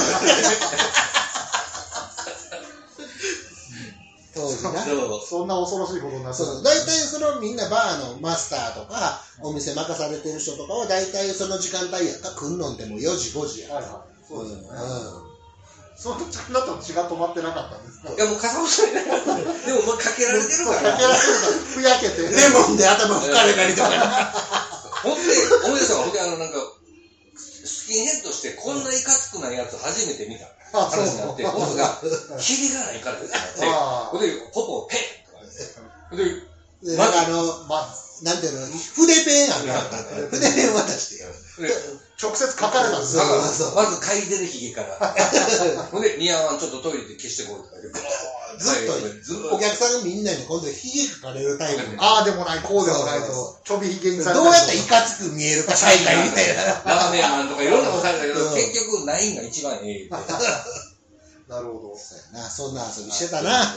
[4.38, 13.68] そうそんな恐ろしいことになって大体そのみんなバーのマスターとか、お店任されてる人とかは大体その時間帯やんか、来んのんでも4時、5時や。
[13.68, 13.76] んか。
[13.76, 13.94] はいはい。
[14.28, 15.28] そうですよね、うん
[15.98, 18.14] その時間だと血が止まってなかったんですか？
[18.14, 19.04] いやもう傘落ちない。
[19.04, 19.10] で
[19.74, 20.92] もまあかけられてるから。
[20.94, 22.22] かけられてるからふやけて。
[22.22, 23.90] レモンで頭拭かれたりとか。
[25.02, 25.34] ほんで、
[25.66, 26.58] 思い出したわほんで、あの、なんか、
[27.66, 32.02] スキンヘッドして、こんないかつくないやつ初めて見た話になって、ボスが、
[32.40, 36.26] キリがないからですって、あほんで、ポポ、ペンとかで、
[36.84, 37.86] で、なんかあの、ま
[38.24, 39.90] なんていうの、筆ペンあるやん。
[39.90, 39.98] か。
[40.32, 41.30] 筆ペン渡してよ。
[41.60, 41.70] で
[42.18, 43.24] 直接書かれたんですよ。
[43.76, 44.98] まず嗅いでるヒゲから、
[45.92, 51.82] ほんで、似合わん、ちょっとトイレで消してこいとか言って、ずっとお客さんがみんなに今度ヒゲ描かれるタイプ。
[51.92, 51.98] で。
[52.00, 56.64] ああでもないこうでもないとちょびひげにされどうやったらいかつく見えるか大会みたいな。
[56.64, 58.56] ラーメンマンとかいろんなことされたけど、うん。
[58.56, 60.10] 結局、ナインが一番ええ。
[61.48, 61.98] なるほど。
[61.98, 63.76] そうやな、そんな遊びしてたな。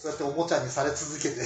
[0.00, 1.40] そうやっておもちゃにされ続けて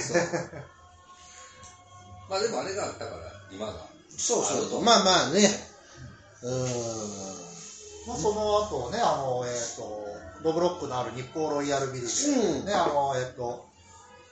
[2.33, 3.17] まあでもあれがあったから、
[3.51, 3.73] 今が。
[4.09, 4.57] そうそうそう。
[4.57, 5.47] あるとまあまあね。
[6.41, 6.63] うーん。
[8.07, 13.69] まあその後ねあのえっ、とドブロックのある日光ロイヤルビルで、うんねあのえっ、と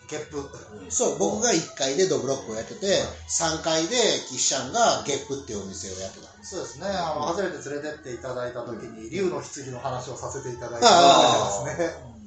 [0.09, 0.43] ゲップ
[0.89, 3.95] そう、僕が1階でドブロックをやってて、3階で
[4.27, 6.57] キッシャンがゲップっていうお店をやってたんです。
[6.57, 12.21] そうですねあの初めて連れてっていただいた時に竜の棺の話をさせていただいてあ覚えてますね、うん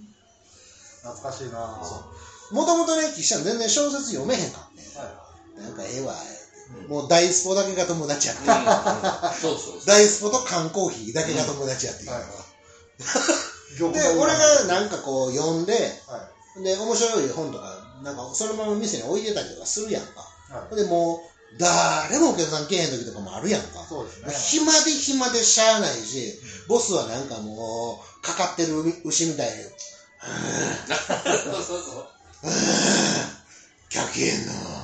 [1.04, 1.60] 懐かしいな
[2.50, 4.98] もともとね、キッシャン全然小説読めへんかって。
[4.98, 5.23] は
[5.56, 6.14] なんかええわ、
[6.82, 6.88] うん。
[6.88, 8.42] もう大スポだけが友達やって。
[9.86, 12.10] 大スポと缶コーヒーだけが友達やっていう。
[12.10, 12.22] はい。
[12.22, 15.72] いで、俺がなんかこう読んで、
[16.06, 16.20] は
[16.60, 16.62] い。
[16.62, 20.10] で、面白い本とか、なんかそのまま店に置いてたりとかするやんか。
[20.50, 20.76] はい。
[20.76, 21.18] で、もう、
[21.58, 23.84] 誰もお客さん来へん時とかもあるやんか。
[23.88, 24.32] そうですね。
[24.32, 26.34] 暇で暇でしゃあないし、
[26.68, 29.56] ボスはなんかもう、かかってる牛みたいに、
[31.42, 32.06] そうそうそう。
[33.88, 34.46] 客へん。
[34.46, 34.83] の、うーん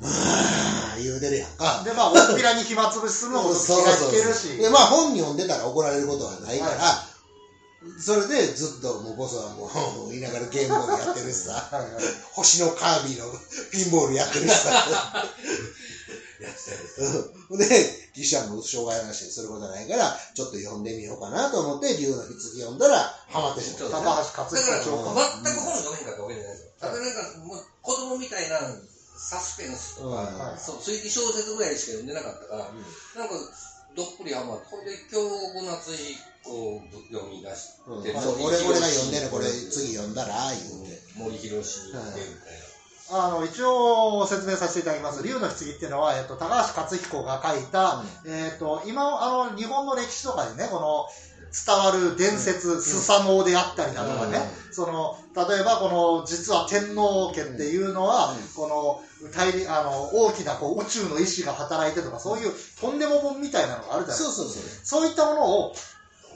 [0.00, 1.82] 言うてるやんか。
[1.84, 4.56] で、まあ、大っぴらに暇つぶしするのも気が引けるし。
[4.56, 7.10] で、まあ本読んでたら怒られることはないから、は
[7.98, 9.64] それでずっともうボスはも
[10.08, 13.24] う言いながらゲームボールやってるしさ、はいはい星のカービィの
[13.72, 16.60] ピンボールやってるしさ、やって
[17.48, 17.66] たで、
[18.12, 23.96] 記者も障害なしにすることないから、ちょっと読んでみようかなと思って、竜の棺読んだら、ハマってしまった。
[24.00, 24.84] 高橋克だから。
[24.84, 26.72] 全く本読めんかったわけじゃないですよ。
[26.80, 28.60] ただなんか、もう子供みたいな
[29.20, 29.96] サスペンス。
[29.96, 32.64] とか、うんそう推理小説ぐらいしか読んでなかったから、
[33.20, 33.34] なんか、
[33.94, 35.20] どっぷりハマって、これで今
[35.60, 36.80] 日、夏彦を
[37.12, 38.00] 読み出して、うん。
[38.00, 40.98] 俺俺が読んでるこれ次読んだら言うて。
[41.16, 42.70] 森博氏に行ってみたい。
[43.12, 45.22] あの、一応説明させていただきます。
[45.26, 51.06] 竜の棺っていうのは、えっと、高橋克彦が書いた、えっと、今、あの、日本の歴史とかにね、この、
[51.52, 54.38] 伝わる伝説、スサノオであったりだとかね、
[54.70, 64.32] その、例えばこの、実は天皇家っていうのは、うんこの、大陸あの、大きなこう宇宙の意志が働いてとか、そういうとんでも本みたいなのがあるじゃないですか。
[64.32, 64.62] そうそうそう。
[64.82, 65.74] そういったものを、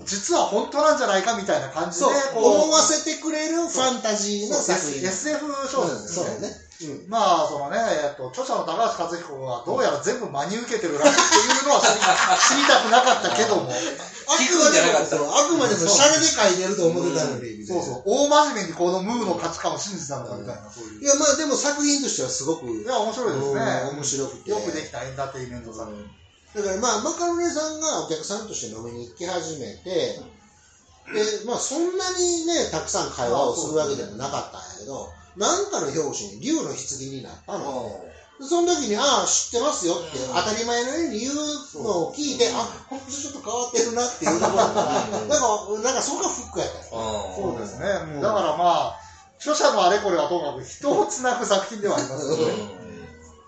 [0.04, 5.06] 実は本当なんじゃないかみたいな感じで思わせてくれるファンタジーの作品。
[5.06, 6.26] SF 小説ですね。
[6.26, 6.64] そうね。
[6.82, 13.70] うんまあ、そのね、えっと、著者の高橋克彦がどうやら全部真に受けてるらしいっていうのは知りたくなかったけども、
[14.26, 21.00] あくまであくまでもシャレで書いてると思ってたのに、そうそう、大真面目にこのムーの価値観を信じたのかみたいな、そういう。
[21.00, 23.62] いや、まあでも作品としてはすごく、いや、面白いですうんね。
[23.92, 24.50] 面白くて。
[24.50, 26.04] よくできたエンターテインメント作品。
[26.54, 30.20] だからまあ、マカロネさんがお客さんとして飲みに行き始めて、
[31.12, 36.74] で、まあそんなにね、たくさん会話をするわけでもなかったんやけど、なんかの表紙に竜の棺
[37.10, 38.04] になったの。
[38.44, 41.34] でその時に、ああ、知ってますよって、当たり前のように言う
[41.82, 47.32] のを聞いて、あ、ほんとちょっと変わってるなっていうところから、なんか、なんかそこがフックやったよ。
[47.34, 48.20] そうですね。
[48.20, 49.00] だからまあ、
[49.38, 52.52] 著者のあれこれはともかく人をつなぐ作品ではありますよね。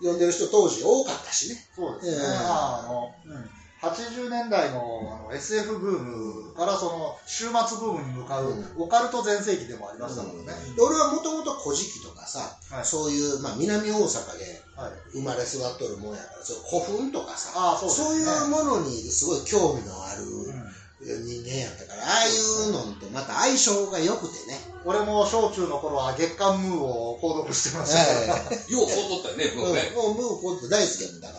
[0.00, 1.56] 読んでる人当時多かったしね。
[1.74, 2.26] そうですね。
[2.26, 3.55] あ、あの、うん。
[3.90, 4.78] 80年代の
[5.26, 10.52] あの SF ブームからその終末ブームに向かううんオカルト全盛期でもありましたもんね。
[10.74, 14.92] で俺はもともと古事記とかさ、はいそういう、まあ、南大阪ではい。
[15.12, 18.22] 生まれ育っとるもんやから、そう古墳とかさ、ああ、そうですそうね。
[18.22, 22.30] いうものにすごい興味のあるうん人間やったから、ああい
[22.70, 24.58] うのってまた相性が良くてね。
[24.84, 29.92] 俺も小中の頃は月刊ムーを購読してましたから、ようこう取ったよね、もうね。
[29.94, 31.38] うん、もうこうって大好きやもんだか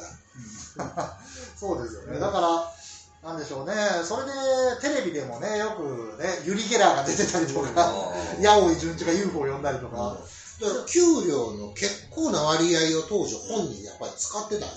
[0.96, 1.18] ら。
[1.60, 2.13] そうですよね。
[2.13, 3.74] うんだから、なんでしょうね。
[4.04, 4.32] それで
[4.80, 10.15] テレビでもね、よくね、ユリ・ゲラーが出てたりとか、八尾井純一が UFO を呼んだりとか、
[10.62, 14.72] だから給料の結構な割合を当時本人やっぱり使ってたね。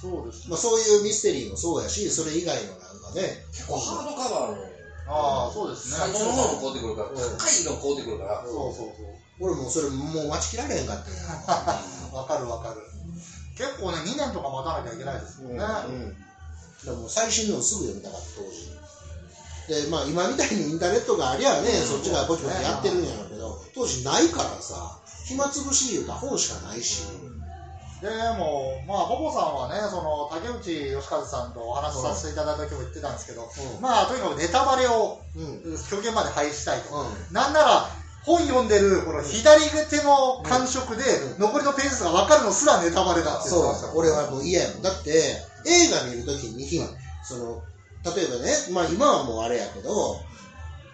[0.00, 4.74] そうですまあ、そういうミステリーもそうやし、それ以外のなんかね、結構ハードカバーの
[5.06, 5.96] ああ、そうですね。
[5.96, 9.06] 最初の方も買うてくるから、うん高いの買うてくるから、そうそうそう。
[9.40, 11.10] 俺もうそれもう待ちきられへんかった。
[12.16, 12.80] わかるわかる。
[13.56, 15.64] 結構ね、2年とか待たなきゃいけないですもんね。
[15.64, 16.16] うん。
[16.84, 19.84] でも最新のをすぐ読みたかった、当時。
[19.84, 27.02] で、まあ今みたいにインターネットがありゃね、うんそっちがぼちぼちやってるんやろうけど、当時ないからさ、暇つぶし言うたら本しかないし。
[28.04, 35.78] でも、まあ、ポポさんはね、その、竹内義和さんとお話しさせていただいた時も言ってたんですけど、うんまあ、とにかくネタバレをうん。
[35.88, 36.94] 極限まで排したいと。
[36.94, 37.32] うん。
[37.32, 37.88] なんなら、
[38.24, 44.82] 本読んでる、この左手の感触で、うん残りのページ数が分かるのすらネタバレだってそう、俺はもう嫌やもん。
[44.82, 45.10] だって、
[45.66, 46.66] 映画見るときに、
[47.22, 47.62] その、
[48.16, 50.20] 例えばね、まあ今はもうあれやけど、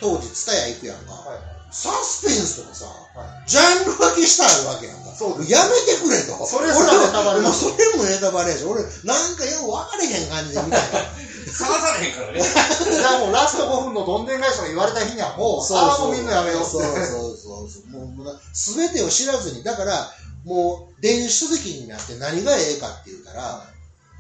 [0.01, 1.13] 当時、ツタヤ行くやんか。
[1.13, 5.15] はいサスペンスとかさ、はジャンル分けしたらあるわけやんか。
[5.15, 6.35] そうですやめてくれと。
[6.45, 11.07] それすらネタバレもうそれもネタバレやし、俺、なんかよく分かれへん感じで見たいな。
[11.51, 12.41] 探されへんからね。
[12.41, 16.71] じゃあもうラスト5分のどんでん返しが言われた日にはもう、ああ、もう見んのやめようって。
[16.71, 17.91] そうそうそうそう。
[17.91, 20.11] もう、すべてを知らずに、だから、
[20.45, 23.63] もう、電子書籍になって何がええかって言ったら、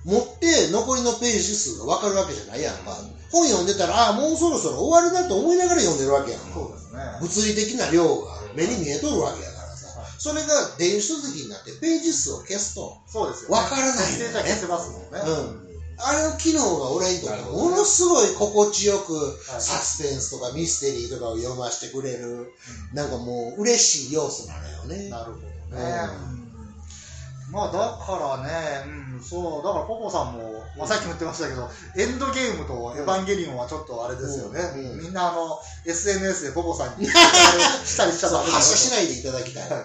[0.04, 2.96] 持って残りのページ数が分かるわけじゃないやんか。
[3.30, 6.40] 本読んでたら、ああ、もうそろそろ終わるなと思いながら読んでるわけやん。
[6.40, 7.00] そうですね。
[7.20, 9.88] 物理的な量が目に見えとるわけやからさ。
[10.18, 15.20] それが電子書籍になってページ数を消すと、そうですよ、わからないよね消せますもんね。
[15.24, 15.30] う
[15.66, 15.69] ん。
[16.02, 19.60] あれの機能が俺にとってものすごい心地よくはい。
[19.60, 22.52] サスペンスとかミステリーとかを読ませてくれる、
[22.94, 25.08] なんかもう嬉しい要素なのよね。
[25.10, 25.50] なるほどね。
[25.70, 27.52] ううん。
[27.52, 34.60] まあだからね、うん、そう、だからポポさんも、まあ、さっきも言ってましたけど、エンドゲームとエヴァンゲリオンはちょっとあれですよね。
[34.60, 34.90] うん。
[34.92, 34.98] うん。
[35.02, 39.68] みんなあの、SNS でポポさんに したりしちゃ発射しないでいただきたい。
[39.68, 39.76] だ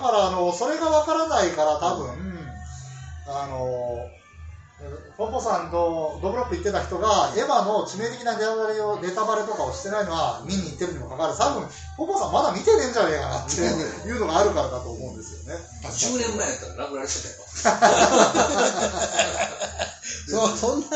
[0.00, 2.10] から、あの、それがわからないから多分、
[3.28, 3.96] あの、
[5.16, 15.56] ポポさんとドブロップ行ってた人が、エヴァの致命的なネタバレをネタバレとかをしてないのは見に行ってるにもかかわらず、多分ポポさんまだ見てねえんじゃねえかなっていうのがあるからだと思うんですよね。
[15.80, 17.36] 10年前やったら殴られてたよ。
[20.28, 20.86] そうそんな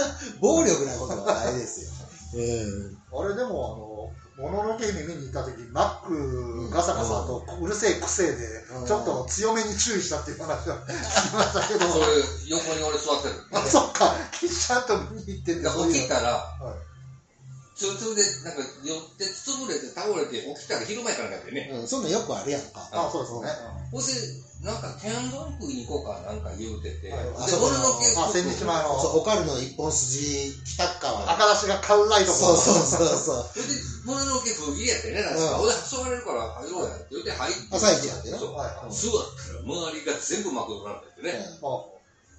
[0.40, 1.88] 暴力なことはないですよ。
[2.34, 2.98] うん。
[3.24, 8.32] あれでも、あの、もののけ姫見に行った時、マックガサガサとうるせえ癖で、
[8.72, 8.86] うん。
[8.86, 12.06] ちょっと強めに注意したっていう話は 聞きましたけど、それ、
[12.48, 13.44] 横に俺座ってる。
[13.52, 15.70] あ、そっか、キッシャンと見に行ってて、だ。
[15.70, 17.78] 起きたら、はい。
[17.78, 21.68] ツルツルで、なんか寄って、潰れて、倒れて、起きたら昼前からなんでね。
[21.72, 22.88] うん、そんなんよくあるやんか。
[22.92, 23.70] あ、そうですね。
[23.92, 24.12] ほんで、
[24.60, 31.32] なんか、天丼食いに行こうかなんか言うてて、で、はいあそこの俺のけあ、千日前のそう、オカルの一本筋、北側。
[31.32, 33.46] 赤出しが買うライトそうそうそうそう。
[33.56, 33.72] そ れで、
[34.04, 37.60] もののけ風切りやってね、なんか、うん俺、誘われるから入ろうやって言って入って。
[37.72, 39.12] 朝一やってなそうはいはい座っ
[39.48, 41.80] たら、周りが全部マクドナルドやってね、あ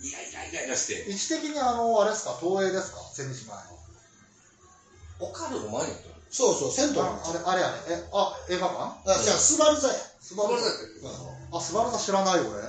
[0.01, 3.81] イライライライラして、位置的にあの、あれですか、東映ですか、千日前の。
[5.25, 6.13] オカルの前にやったの？
[6.31, 7.03] そうそう、銭湯の。
[7.03, 7.77] ああれ、あれやね。
[7.89, 9.09] え、あ、映画館？
[9.09, 9.93] あ、じゃあ、スバル座や。
[10.21, 11.40] スバル座それだって。
[11.51, 12.63] あ、スバル座知らないよ、俺。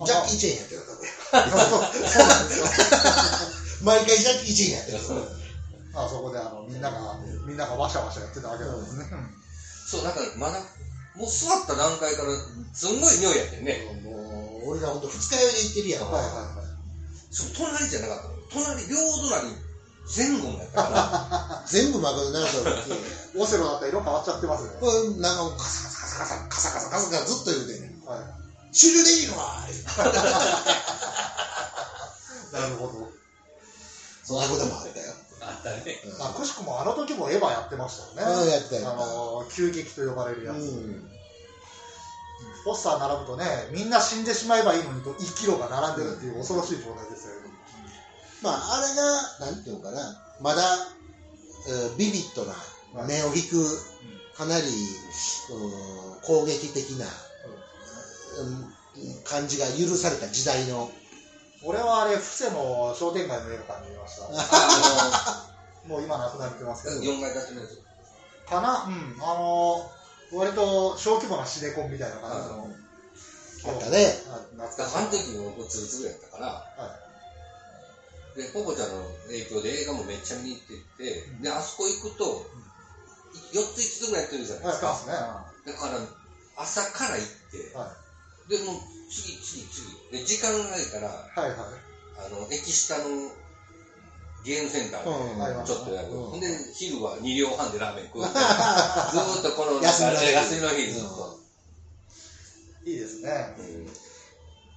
[0.00, 0.80] あジャッキー・チェーンやってる
[1.32, 2.64] あそうそうなんですよ。
[3.84, 4.98] 毎回ジャッキー・チェーンやってる
[5.92, 9.04] あそこであのみんなが、みんながわしゃわしゃやってたわけなんですね。
[9.90, 10.62] そう、なんか、まだ、
[11.16, 12.32] もう座った段階から、
[12.72, 13.76] すんごい匂いやってんね。
[14.06, 16.06] もう、俺らほんと二日酔いで行ってるやん。
[16.06, 16.70] はいはいはい。
[17.30, 18.34] そう、隣じゃなかったの。
[18.54, 18.96] 隣、両
[19.28, 19.50] 隣、
[20.06, 22.92] 前後もやったから、 全部マクドナルドの時
[23.36, 24.70] オセロだったら色変わっちゃってますね。
[24.80, 25.89] これなんかカサカサ
[26.20, 28.04] カサカサカサカサカサずっと言うてんねん。
[28.04, 28.74] はい。
[28.74, 29.64] 終了でいいのか
[32.52, 33.08] なるほど。
[34.22, 35.14] そんなこともあったよ。
[35.40, 36.00] あったね。
[36.04, 38.42] うんあ、くしくもあの時もエヴァやってましたよね。
[38.42, 40.56] うんやってたあの、急激と呼ばれるやつ。
[40.56, 41.10] うん。
[42.64, 47.32] ポスター並ぶとね、みんな死んでしまえばいいのにと1キロが並んでるっていう恐ろしい状態ですよ。
[48.42, 50.62] まあ、あれが、なんていうのかな、まだ、
[51.68, 52.54] えービビッドな、
[53.06, 53.78] 目を引く、
[54.36, 58.80] かなり、うん攻撃的な、うん
[59.24, 60.90] 感じが許された時代の、
[61.62, 64.26] 俺はあれ、布施の商店街の映画館に見ました。
[64.26, 65.46] あ
[65.86, 67.02] もう今なくなってますけの、ど。
[67.02, 67.78] 4階建てのやつ。
[68.48, 69.16] かなうん。
[69.22, 69.90] あの
[70.32, 73.74] 割と小規模なシネコンみたいな感じの。
[73.74, 74.22] あったね。
[74.28, 75.10] あ懐だからあの。
[75.10, 76.96] 時も僕ツルツルやったから、は
[78.36, 82.46] で、ポポちゃんの影響で映画もめっちゃ見に行ってて、うんで、あそこ行くと、
[83.52, 84.96] 4つ5つぐらいやってるじゃないですか。
[84.96, 85.12] すね。
[85.66, 86.00] はだから、
[86.56, 87.96] 朝から行って、は
[88.48, 89.86] で、もう次、次、次。
[90.12, 91.56] で、時間がないから、いはい。
[92.18, 93.04] あの、駅下の
[94.44, 96.08] ゲームセンターで、うんはいちょっとやる。
[96.08, 98.28] うんほんで、昼は2両半でラーメン食うて。
[98.32, 101.38] ずーっとこの、休みの日休みの日ずっと。
[102.84, 103.54] いいですね。
[103.58, 104.10] うん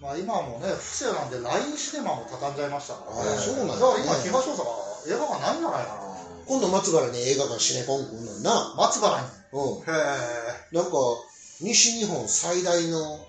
[0.04, 3.38] まあ今はもうね、布施なんで LINE シネマも畳んじゃいましたからね。
[3.38, 6.04] あそうなんだだから今、東大阪、映画館ないんじゃないかな。
[6.46, 8.76] 今度松原に映画館シネコン来んのにな。
[8.76, 9.28] 松原に。
[9.54, 9.78] うん。
[9.80, 10.76] へえ。
[10.76, 10.98] なんか、
[11.62, 13.20] 西日本最大の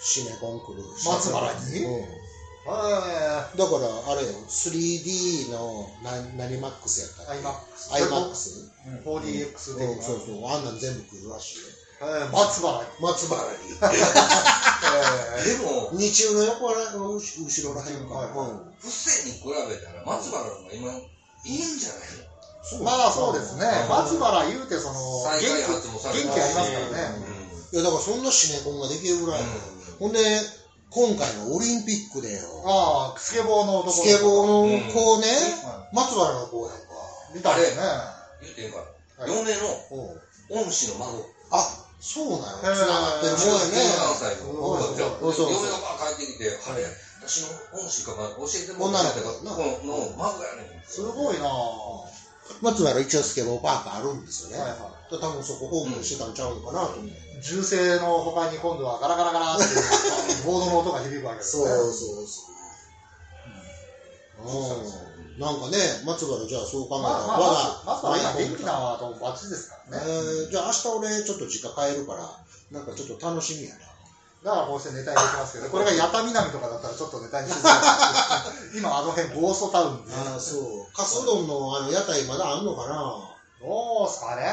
[0.00, 0.82] シネコン来る。
[1.04, 1.84] 松原に？
[1.84, 2.24] うん。
[2.66, 7.38] へだから、あれよ、3D のな何マックスやったえ。
[7.38, 8.08] っけ？IMAX。
[8.08, 8.68] ?iMAX?
[8.86, 10.02] うん、4DX うん。
[10.02, 10.46] そうそう。
[10.48, 11.68] あんなん全部来るらしいよ。
[12.08, 12.90] へえ、松原に。
[13.00, 13.68] 松原に。
[13.70, 13.74] へ
[15.40, 15.44] え。
[15.44, 17.20] でも、日中の横ら、後
[17.62, 18.14] ろらへんか。
[18.14, 18.74] はいはいうん。
[18.80, 20.90] 不正に比べたら松原の方が今、
[21.44, 22.33] いいんじゃないの？
[22.82, 23.66] まあそうですね。
[23.66, 23.88] うん。
[23.88, 27.34] 松原言うてその、元気、元気ありますからね。
[27.72, 29.40] いや、だからそんなシネコンができるぐらい。
[29.98, 30.20] ほんで、
[30.90, 35.26] 今回のオリンピックでよ、ああ、スケボーの男スケボーうんの子ね、
[35.66, 36.84] は松原の子やんか。
[37.34, 37.82] い見たんですね。
[38.42, 39.34] 言うてんから、はい。
[39.34, 40.62] 嫁のう。
[40.62, 41.18] ん恩師の孫。
[41.50, 42.76] あ、そうなのへー。
[42.76, 43.74] 繋がってるもんやね。
[43.74, 44.54] 17歳の。
[44.54, 44.54] う。
[44.54, 45.32] ん子でそう。
[45.34, 46.86] そう嫁がバー帰ってきて、あれ、
[47.26, 47.48] 私の
[47.82, 48.30] 恩師かな？
[48.38, 50.86] 教えてもらったけど、女の孫やねん。
[50.86, 52.23] すごいなぁ。
[52.60, 54.58] 松原一応スケボーパークあるんですよね。
[54.58, 57.10] はいは多分そこホームしてたんちゃうのかなと思って。
[57.10, 57.42] い。
[57.42, 59.64] 銃声の他に今度はガラガラガラって
[60.44, 61.64] ボードの音が響くわけですね。
[61.64, 62.54] そうそうそう。
[64.44, 65.40] うん。
[65.40, 70.04] なんかね、松原じゃあそう考えたら、まあまあ、我が、まずは今元気なとバッチリですからね。
[70.04, 72.28] えーじゃあ明日俺ちょっと実家帰るから、
[72.70, 73.93] なんかちょっと楽しみやな。
[74.44, 78.76] だからこうしてネタにできますけど、これが八田南とかだったらちょっとネタにしづらい。
[78.76, 80.12] 今あの辺ゴーストタウンで。
[80.14, 80.92] ああ、そう。
[80.92, 83.34] カツ丼のあの屋台まだあんのかな？
[83.64, 84.44] どうすかね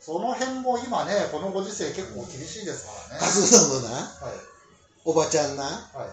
[0.00, 3.20] その辺も今ね、このご時世結構厳しいですからね。
[3.20, 4.32] カツ丼のな、はい。
[5.04, 6.06] おばちゃんな、は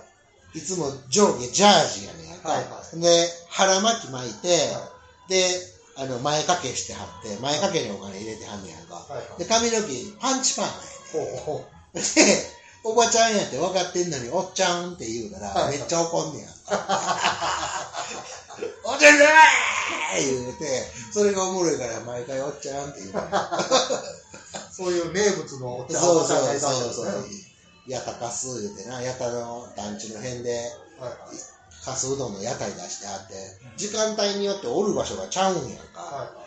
[0.53, 0.59] い。
[0.59, 2.39] いつも上下ジャージやね。
[2.43, 4.91] はいはで、腹巻き巻いて、は
[5.29, 8.95] で、あの、前掛けしてはって、前掛けにお金入れてはんねやんか。
[8.95, 9.87] はいはいで、髪の毛、
[10.19, 11.74] パンチパーマやねほうほん。
[11.95, 12.01] で、
[12.83, 16.49] おばちゃんやって分かってんのに、おっちゃんって言うから、はいめっちゃ怒んねや。
[18.83, 19.33] おっちゃんじゃな
[20.17, 23.49] い言うて、それがおもろいから、毎回おっちゃんって言うから。
[24.71, 26.59] そういう名物のおっちゃんそうそう
[26.93, 27.25] そう。
[27.87, 31.11] やたかす言うてな、やたの団地の辺で、はい
[31.85, 33.35] かすうどんの屋台出してあって、
[33.77, 36.01] 時間帯によっておる場所がちゃうんやんか。
[36.01, 36.45] はい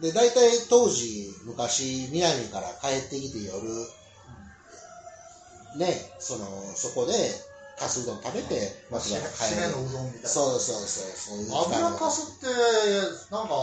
[0.00, 3.52] で、大体当時、昔、南から帰ってきて夜、
[5.76, 6.46] ね、その、
[6.76, 7.12] そこで、
[7.76, 9.70] かすうどん食べて、松原帰る。
[9.70, 10.28] のうどんみたいな。
[10.28, 12.46] そうそうそう、そういう油かすって、
[13.30, 13.54] なんか、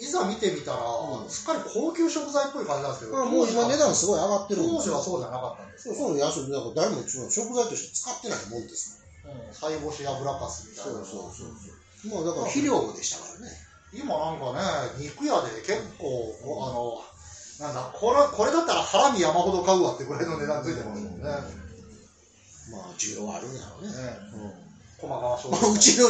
[0.00, 4.94] いざ見てみたら、うんすっかり高級食材っぽい感じなんですけど、もう今値段すごい上がってるん当時ですよ。
[4.94, 5.94] はそうじゃなかったんですよ。
[5.94, 6.50] そうそう、安い。
[6.50, 8.94] だから誰も食材として使ってないもんです
[9.24, 10.92] うん、菜干し油かすみたいな。
[10.92, 12.22] そうそうそうもん。
[12.22, 13.50] もうだから肥料でしたからね。
[13.92, 17.02] 今なんかね、肉屋で結構、こうあの、
[17.58, 21.24] なんだ、これ、これだったらハラミ山ほど買うわってぐらいの値段ついてますもんね。
[22.70, 23.88] まあ、需要はあるんやろうね。
[23.88, 24.52] ねうん。
[24.98, 26.06] 駒川商まあ、 うちの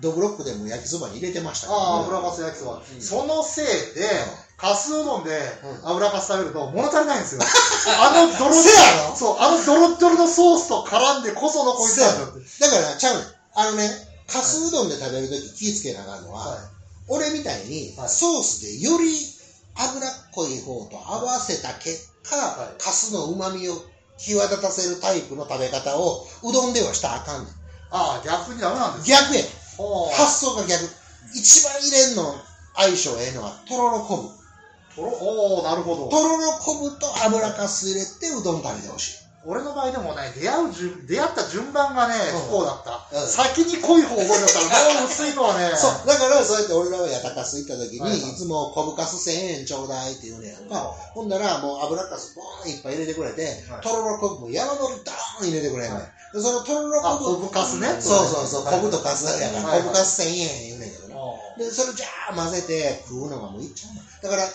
[0.00, 1.86] ドブロックでも焼きそばに入れてましたけどね。
[1.86, 2.82] ああ、油かす焼きそば。
[2.82, 3.02] うん。
[3.02, 4.08] そのせいで、
[4.56, 5.30] かすうどんで
[5.64, 5.90] うん。
[5.90, 7.42] 油かす食べると物足りないんですよ。
[7.98, 9.16] あのドロせやろ？
[9.16, 12.06] そう、あのドロッドロのソースと絡んでこそのこいつだ。
[12.06, 13.90] だから、ちゃうあのね、
[14.28, 16.58] かすうどんで食べるとき気ぃつけなあかんのは、はい。
[17.08, 18.08] 俺みたいにはい。
[18.08, 19.33] ソースでより
[19.76, 23.72] 脂っこい方と合わせた結果、はいかすの旨味を
[24.16, 27.54] 際立たせるタイプの食べ方をうどんではしたらあかんねん。
[27.90, 29.50] ああ、逆にダメなんです逆やねん。
[29.76, 30.84] ほう発想が逆。
[31.34, 32.34] 一番入れんの
[32.76, 34.94] 相性ええのはとろろ昆布。
[34.94, 36.08] とろおーなるほど。
[36.08, 39.23] とろろ昆布と油かす入れてうどん食べてほしい。
[39.46, 42.40] 俺の場合でもね、出会う順、出会った順番がね、うん。
[42.48, 43.04] 不幸だった。
[43.12, 43.28] うん。
[43.28, 50.94] 先に濃い方覚えだったら、もう薄いのはね、 そう、だからそうやって俺らはやたかす行った時に、はいつも昆布かす1000円ちょうだいって言うねやんか。
[51.12, 53.80] ほんならもう油かすボーンいっぱい入れてくれて、はい。
[53.82, 56.42] とろろ昆布も山盛りドーン入れてくれんねん。
[56.42, 57.88] そのとろろ昆布あ昆布かすね？
[58.00, 61.14] そうそうそう、はい昆布とかすやから、はい昆布かす1000円言うねんけどな。
[61.16, 64.00] あで、それじゃあ混ぜて食うのがもういっちゃうの。
[64.22, 64.48] だから、あ。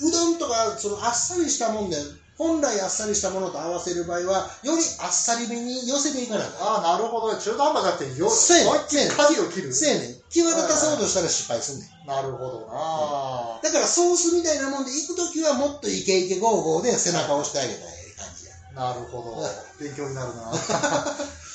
[0.00, 1.96] うどんとか、そのあっさりしたもんで、
[2.36, 6.58] 本来あっさりしたものと合わせる場合は、よりあっさりめに寄せていかないと。
[6.58, 7.36] ああ、なるほど。
[7.36, 9.72] 中途半端じゃなくて、よ、そうやねん思いっきり舵を切る。
[9.72, 10.14] せやねん。
[10.30, 12.08] 際立たそうとしたら失敗すんねん。
[12.08, 18.52] なるほどな、だからソースみたいなもんで行くときはもっとイケイケゴーゴーで背中を押してあげたらええ感じや。
[18.74, 19.46] なるほど。
[19.78, 20.50] 勉強になるな。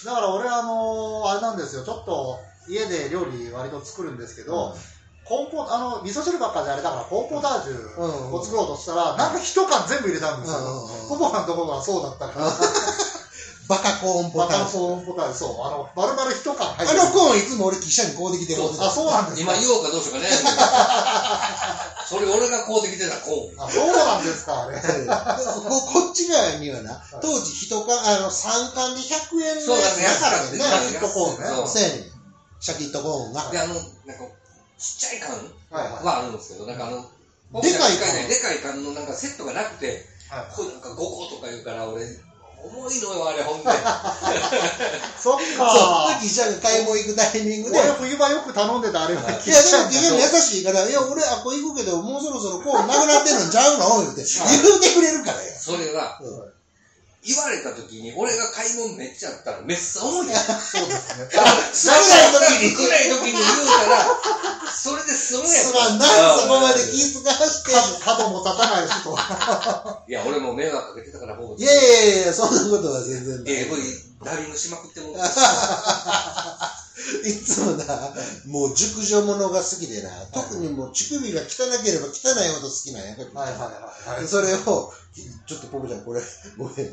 [0.06, 1.84] だから俺、あのあれなんですよ。
[1.84, 4.76] ちょっと、家で料理割と作るんですけど、
[5.30, 10.58] コーンポあの、味噌汁ばっかじゃあれだから、コーンポタージュうんを作ろうとしたら、なんか一缶全部入れたんですよ。
[10.58, 12.50] うんうんうんポポさんのところがそうだったから。
[13.70, 14.66] バカコーンポバタージュ。
[14.66, 15.62] ターコーンポタージュ、そう。
[15.62, 19.54] あの、丸々一缶入ってあのコーンいつも俺記者にこうできてもうてたあ、そうなんですか。
[19.54, 20.30] 今言おうかどうしようかね。
[22.10, 23.62] それ俺がこうできてたこう。
[23.62, 24.82] あ、そうなんですか、あれ。
[24.82, 30.58] ここっち側にはな、当時一缶、あの、3缶で100円のそうだね、やつだからね。
[30.58, 32.12] シャキッとコーンねそうやねん。
[32.60, 33.52] シャキッとコーンが。
[33.52, 33.84] で、あの、なんか、
[34.80, 36.04] ちっちゃい缶はいはい。
[36.06, 37.04] はあるんですけど、なんかあの、
[37.62, 42.06] でかい缶ねでかい缶のなんかセットがなくて、はいこれなんか5個とか言うから、俺、
[42.62, 43.70] 重いのよ、あれ、ほんで。
[45.20, 46.20] そっそう、か。
[46.22, 54.02] 記者が買い物行くタイミングで、俺冬場よく頼んでたあれがいや、でも、結局優しいから、いや、俺、あ、これ行くけど、もうそろそろコーンなくなってんのんちゃうの？
[54.02, 55.54] 言うて、言うてくれるからよ。
[55.60, 56.54] それが、うん
[57.26, 60.40] 言われた時に、俺が買い物めっちゃあったら、めっちゃ重いやん。
[60.40, 61.28] そうですね。
[61.76, 64.08] 少ない時に、少ない時に言うから、
[64.72, 65.66] それで済むやん。
[65.66, 66.06] すまんな、
[66.40, 67.72] そこまで気遣わして。
[68.06, 69.18] 角角も立たないしと。
[70.08, 71.56] いや、俺も迷惑かけてたから、ほぼ。
[71.56, 73.54] いやいやいや、そんなことは全然ない。
[73.54, 73.76] AV
[74.24, 75.16] ダビングしまくっても
[77.24, 77.86] いつもな、
[78.48, 84.22] もう熟女ものが好きでな、特にもう乳首が汚ければ汚いほど好きなんやけど、はいはいはいはい。
[84.22, 84.58] でそれを、
[85.48, 86.22] ちょっとポポちゃん、これ、
[86.58, 86.88] ごめん、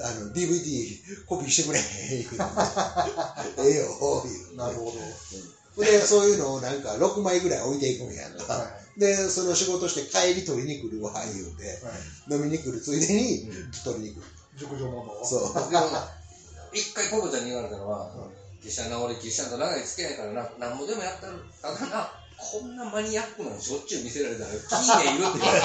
[0.00, 2.26] あの、DVD コピーしてくれ、え
[3.58, 3.86] えよ、
[4.24, 5.84] 言うなるほど。
[5.84, 8.52] で、そういうのをなんか6枚ぐらい置いていくんやんか。
[8.52, 12.34] はで、その仕事して帰り取りに来るわ、言うて、い。
[12.34, 12.42] はい。
[12.42, 13.50] 飲みに来るついでに
[13.84, 14.22] 取りに来る。
[14.58, 15.24] 熟女もの。
[15.24, 15.42] そう。
[16.74, 18.32] 一回ポコちゃんに言われたのはうん、
[18.62, 21.32] キシャな、俺キシャと長い付き合いからな、なんぼでもやったら、
[21.74, 25.60] ただな、こんなマニアックなのしょっちゅう見せられたら、キーネいるって言われ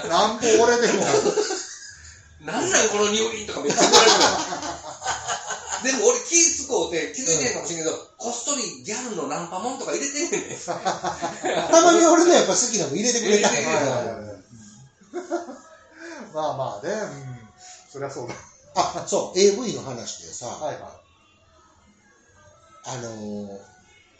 [0.00, 1.04] たら、なんぼ俺でも。
[2.42, 5.82] なんなんこの匂いとかめっちゃ言われるから。
[5.82, 10.58] でも俺気ぃ使うて気づいてんかもしれんけど、こっそりギャルのナンパモンとか入れてんねんね。
[10.66, 14.42] たまに俺のやっぱ好きなの入れてくれた入れてくれたはいはいはい。
[16.34, 17.48] まあまあね、うん。
[17.92, 18.34] そりゃそうだ。
[18.74, 21.01] あ、そう、AV の話でさ、はいは
[22.84, 23.72] あのー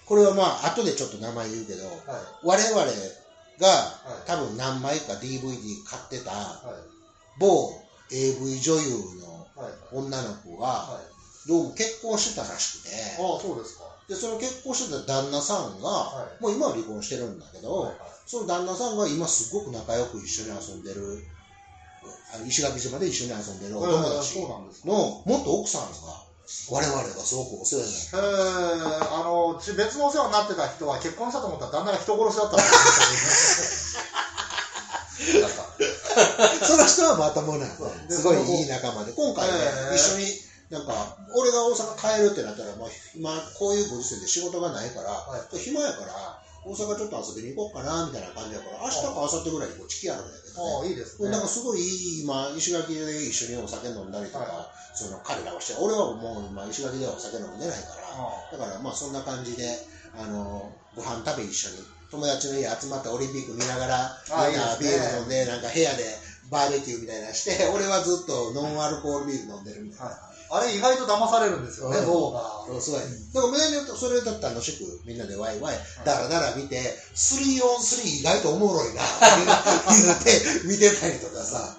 [0.05, 1.89] これはまあ、後でちょっと名前言うけど、い。
[1.89, 1.99] はい。
[2.45, 4.27] 我々がはい。
[4.27, 5.57] 多分何枚か DVD
[5.87, 7.39] 買ってたはい。
[7.39, 7.73] 某
[8.11, 8.91] AV 女優
[9.23, 9.47] の
[9.93, 11.49] 女の子がはい。
[11.49, 12.91] どうも結婚してたらしくて。
[13.19, 13.85] ああそうですか。
[14.09, 17.97] でその結婚してた旦那さんが、はもう今は離婚してるんだけど、はいはい。
[18.27, 21.25] その旦那さんが今すごく仲良く一緒に遊んでる
[22.47, 24.41] 石垣島で一緒に遊んでるお友達
[24.85, 26.32] の元奥さんが
[26.71, 32.59] 我々がすごくお世話になってえー、あのち別のお世話になってた人は結婚したと思ったら旦那が人殺しだった
[36.67, 37.67] その人はまたもな
[38.09, 39.13] すごいいい仲間で。
[39.13, 39.55] 今回ね、
[39.91, 39.97] えー。
[39.97, 40.27] 一緒に
[40.71, 50.73] なんか俺が大阪帰るってなったら、まあ、今こういうご時世で仕事がないから、は暇やから大阪ちょっと遊びに行こうかなみたいな感じやから明日か明後日ぐらいにこっち来やるんだけどね。
[50.79, 51.31] ああいいですね。
[51.31, 59.67] なんかすごいいい今石垣で一緒にお酒飲んだりとか、はその彼らはして俺はもう今石垣ではお酒飲んでないからあだからまあそんな感じで
[60.15, 66.05] あのご飯食べ一緒に友達の家集まってオリンピック見ながらあみんビール飲んでなんか部屋で
[66.51, 70.05] バーベキューみたいなのして俺はずっとノンアルコールビール飲んでるみたいな。
[70.07, 72.41] はいあれ意外と騙されるんですよね、うん脳が。
[72.69, 73.01] そうすごい。
[73.01, 76.77] だから無駄にそれだったら楽しくみんなでワイワイだらだら見て
[77.15, 79.01] 3on3 意外とおもろいな
[79.89, 81.77] 言って 見てたりとかさ。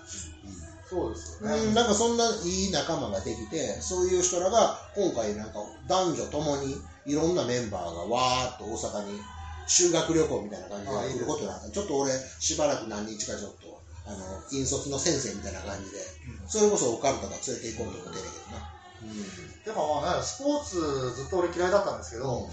[0.89, 1.55] そうですよね。
[1.55, 9.19] うん、なんかそんないい仲間ができてそういう人らが今回なんか男女ともにいろんなメンバーがわーっと大阪に
[9.67, 13.73] 修学旅行みたいな感じで来ることになったちょっと俺しばらく何日かちょっと
[14.05, 14.17] あの
[14.51, 15.97] 引率の先生みたいな感じで
[16.47, 18.42] それこそオカルトが連れて行こうと思ってるけどな
[19.65, 20.75] でもまあね、スポーツ
[21.15, 22.23] ずっと俺嫌いだったんですけうん。
[22.23, 22.49] ど、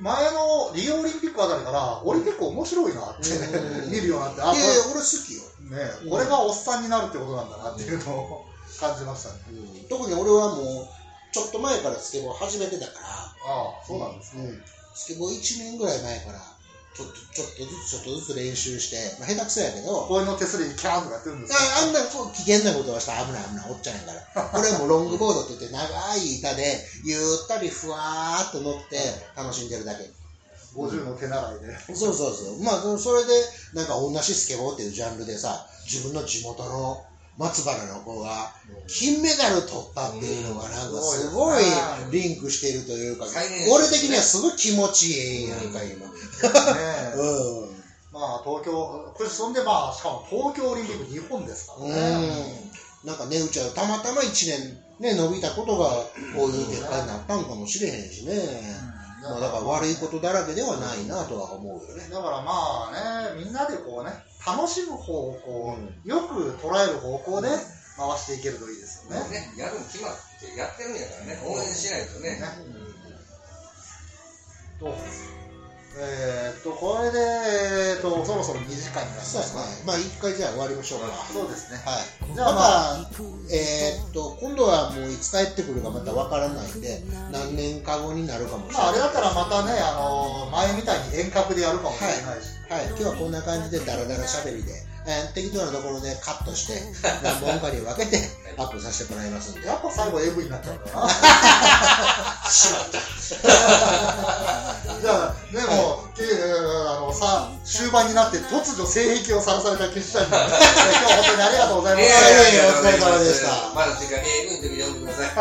[0.00, 3.90] 前のリオオリンピックあたりから、オリンピック面白いなってうん。
[3.90, 8.44] 見るようになって、あ、こいやいや俺好きよ、れね、これがおっさんになるってことなんだなっていうのを
[8.78, 9.40] 感じましたね。
[9.50, 10.86] うん、特に俺はもう
[11.32, 14.38] ちょっと前からスケボー始めてたからああ、そうなんですか。
[14.38, 14.62] うん、
[14.94, 16.40] スケボー1年ぐらい前から
[16.94, 21.58] ちょっとちょっとずつちょっとずつ練習して、まあ、下手くそやけど公園の手すりにキャーンとかやってるんですよ。
[21.58, 28.98] ああんなこう危険なことはしたら危ない危ないおっちゃんやから 俺もロングボードって言って長い板でゆったりふわーっと乗って
[29.36, 30.10] 楽しんでるだけ
[30.74, 31.94] 50の手習いで。
[31.94, 33.32] そうそうそうまあそそれで
[33.74, 37.04] なんか同じスケボーっていうジャンルでさ自分の地元の
[37.38, 38.52] 松原の子が
[38.86, 41.64] 金メダル取ったっていうのがなんかすごい
[42.10, 43.26] リンクしているというか
[43.72, 46.12] 俺的にはすごい気持ちいいやんか今ね。
[47.16, 47.80] うん。
[48.12, 48.72] まあ東京、
[49.14, 51.94] これそんでまあ、しかも東京オリンピック日本ですからね。
[53.04, 53.08] うん。
[53.08, 55.88] なんかねうちはたまたま1年ね伸びたことが
[56.36, 58.34] こういう結果になったんかもしれへんしね、
[59.22, 62.08] まあ、だから悪いことだらけではないなとは思うよね。
[62.10, 64.12] だからまあね、みんなでこうね、
[64.46, 67.48] 楽しむ方向、うよく捉える方向で
[67.96, 69.28] 回していけるといいですよね。
[69.28, 72.30] ね、やるの決まってやってるんやからね、応援しないとね。
[72.30, 72.40] ね
[74.78, 74.94] と
[75.98, 79.60] えーっと、これで、えーっと、そろそろ2時間になりますか。
[79.60, 79.66] ね。
[79.84, 81.78] まあ一回じゃあ終わりましょうか、そうですね。
[81.84, 82.34] はい。
[82.34, 82.60] じゃあま
[82.94, 83.10] あ、
[83.50, 88.82] えーっと今度はもういつ帰ってくるかまたわからないんで何年か後になるかもしれない。
[88.82, 92.60] まあ、あれだったらまたね、あの前みたいに遠隔でやるかもしれないし。
[92.70, 94.70] はい、今日はこんな感じでダラダラしゃべりで、
[95.06, 96.74] えー適当なところでカットして
[97.22, 98.18] 何本かに分けて
[98.58, 101.08] アップさせてもらいますんでやっぱ最後 AV になっちゃうんだな？
[102.50, 102.98] しまった
[105.00, 106.24] じゃあ、ね、もう、け
[106.88, 112.06] あのさ、終盤になって突如性癖をさらされた岸谷さん、 今日は本当にありがとうございます。
[112.06, 115.34] いやいやいやお疲れ様でしたまだ時間 AV の時読んでください。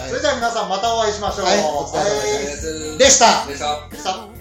[0.00, 1.46] はいそれでは皆さんまたお会いしましょう。
[1.46, 3.58] はいお疲れ様はいですでしたでし
[4.04, 4.33] た。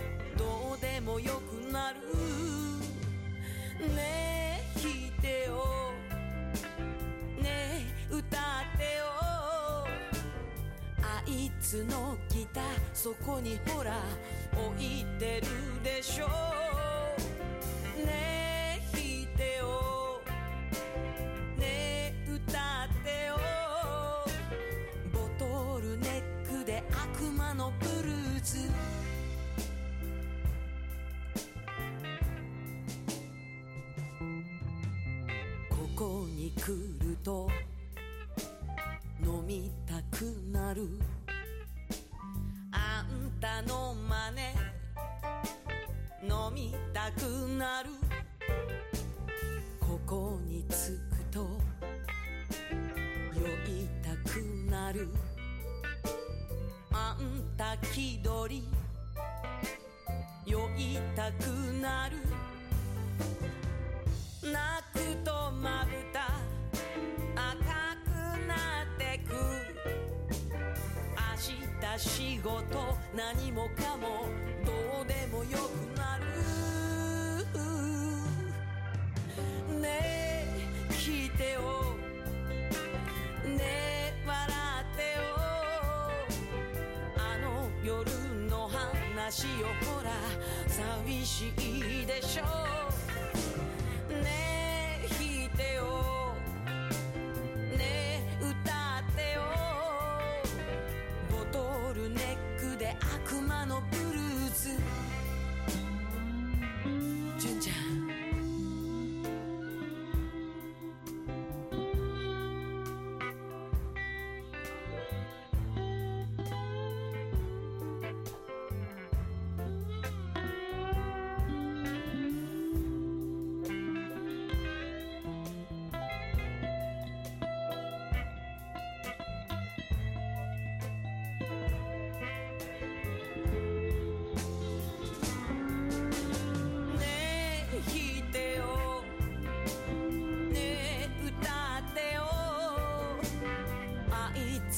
[11.78, 12.64] のギター
[12.94, 14.02] そこにほら
[14.54, 16.63] 置いてるでしょ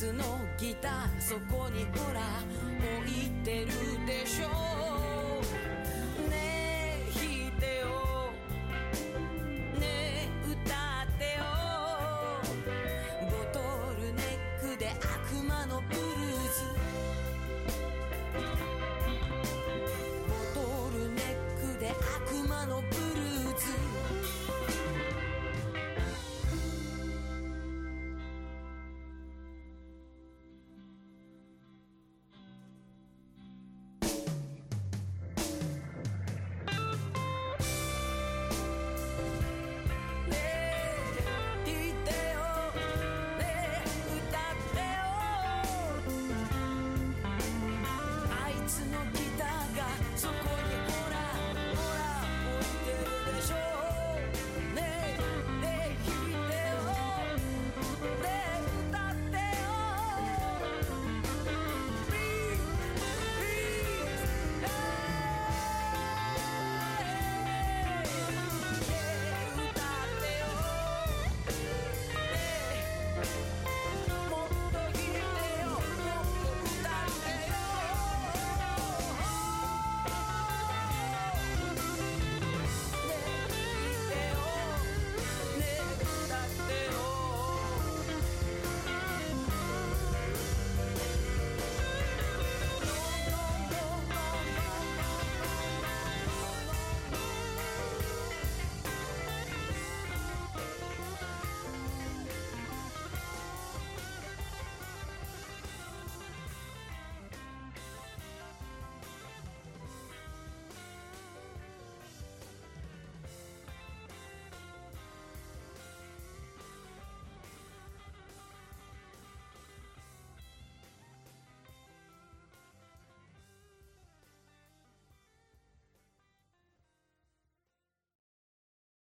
[0.04, 2.20] のギターそこにほら
[3.00, 3.68] 置いてる
[4.06, 4.65] でしょ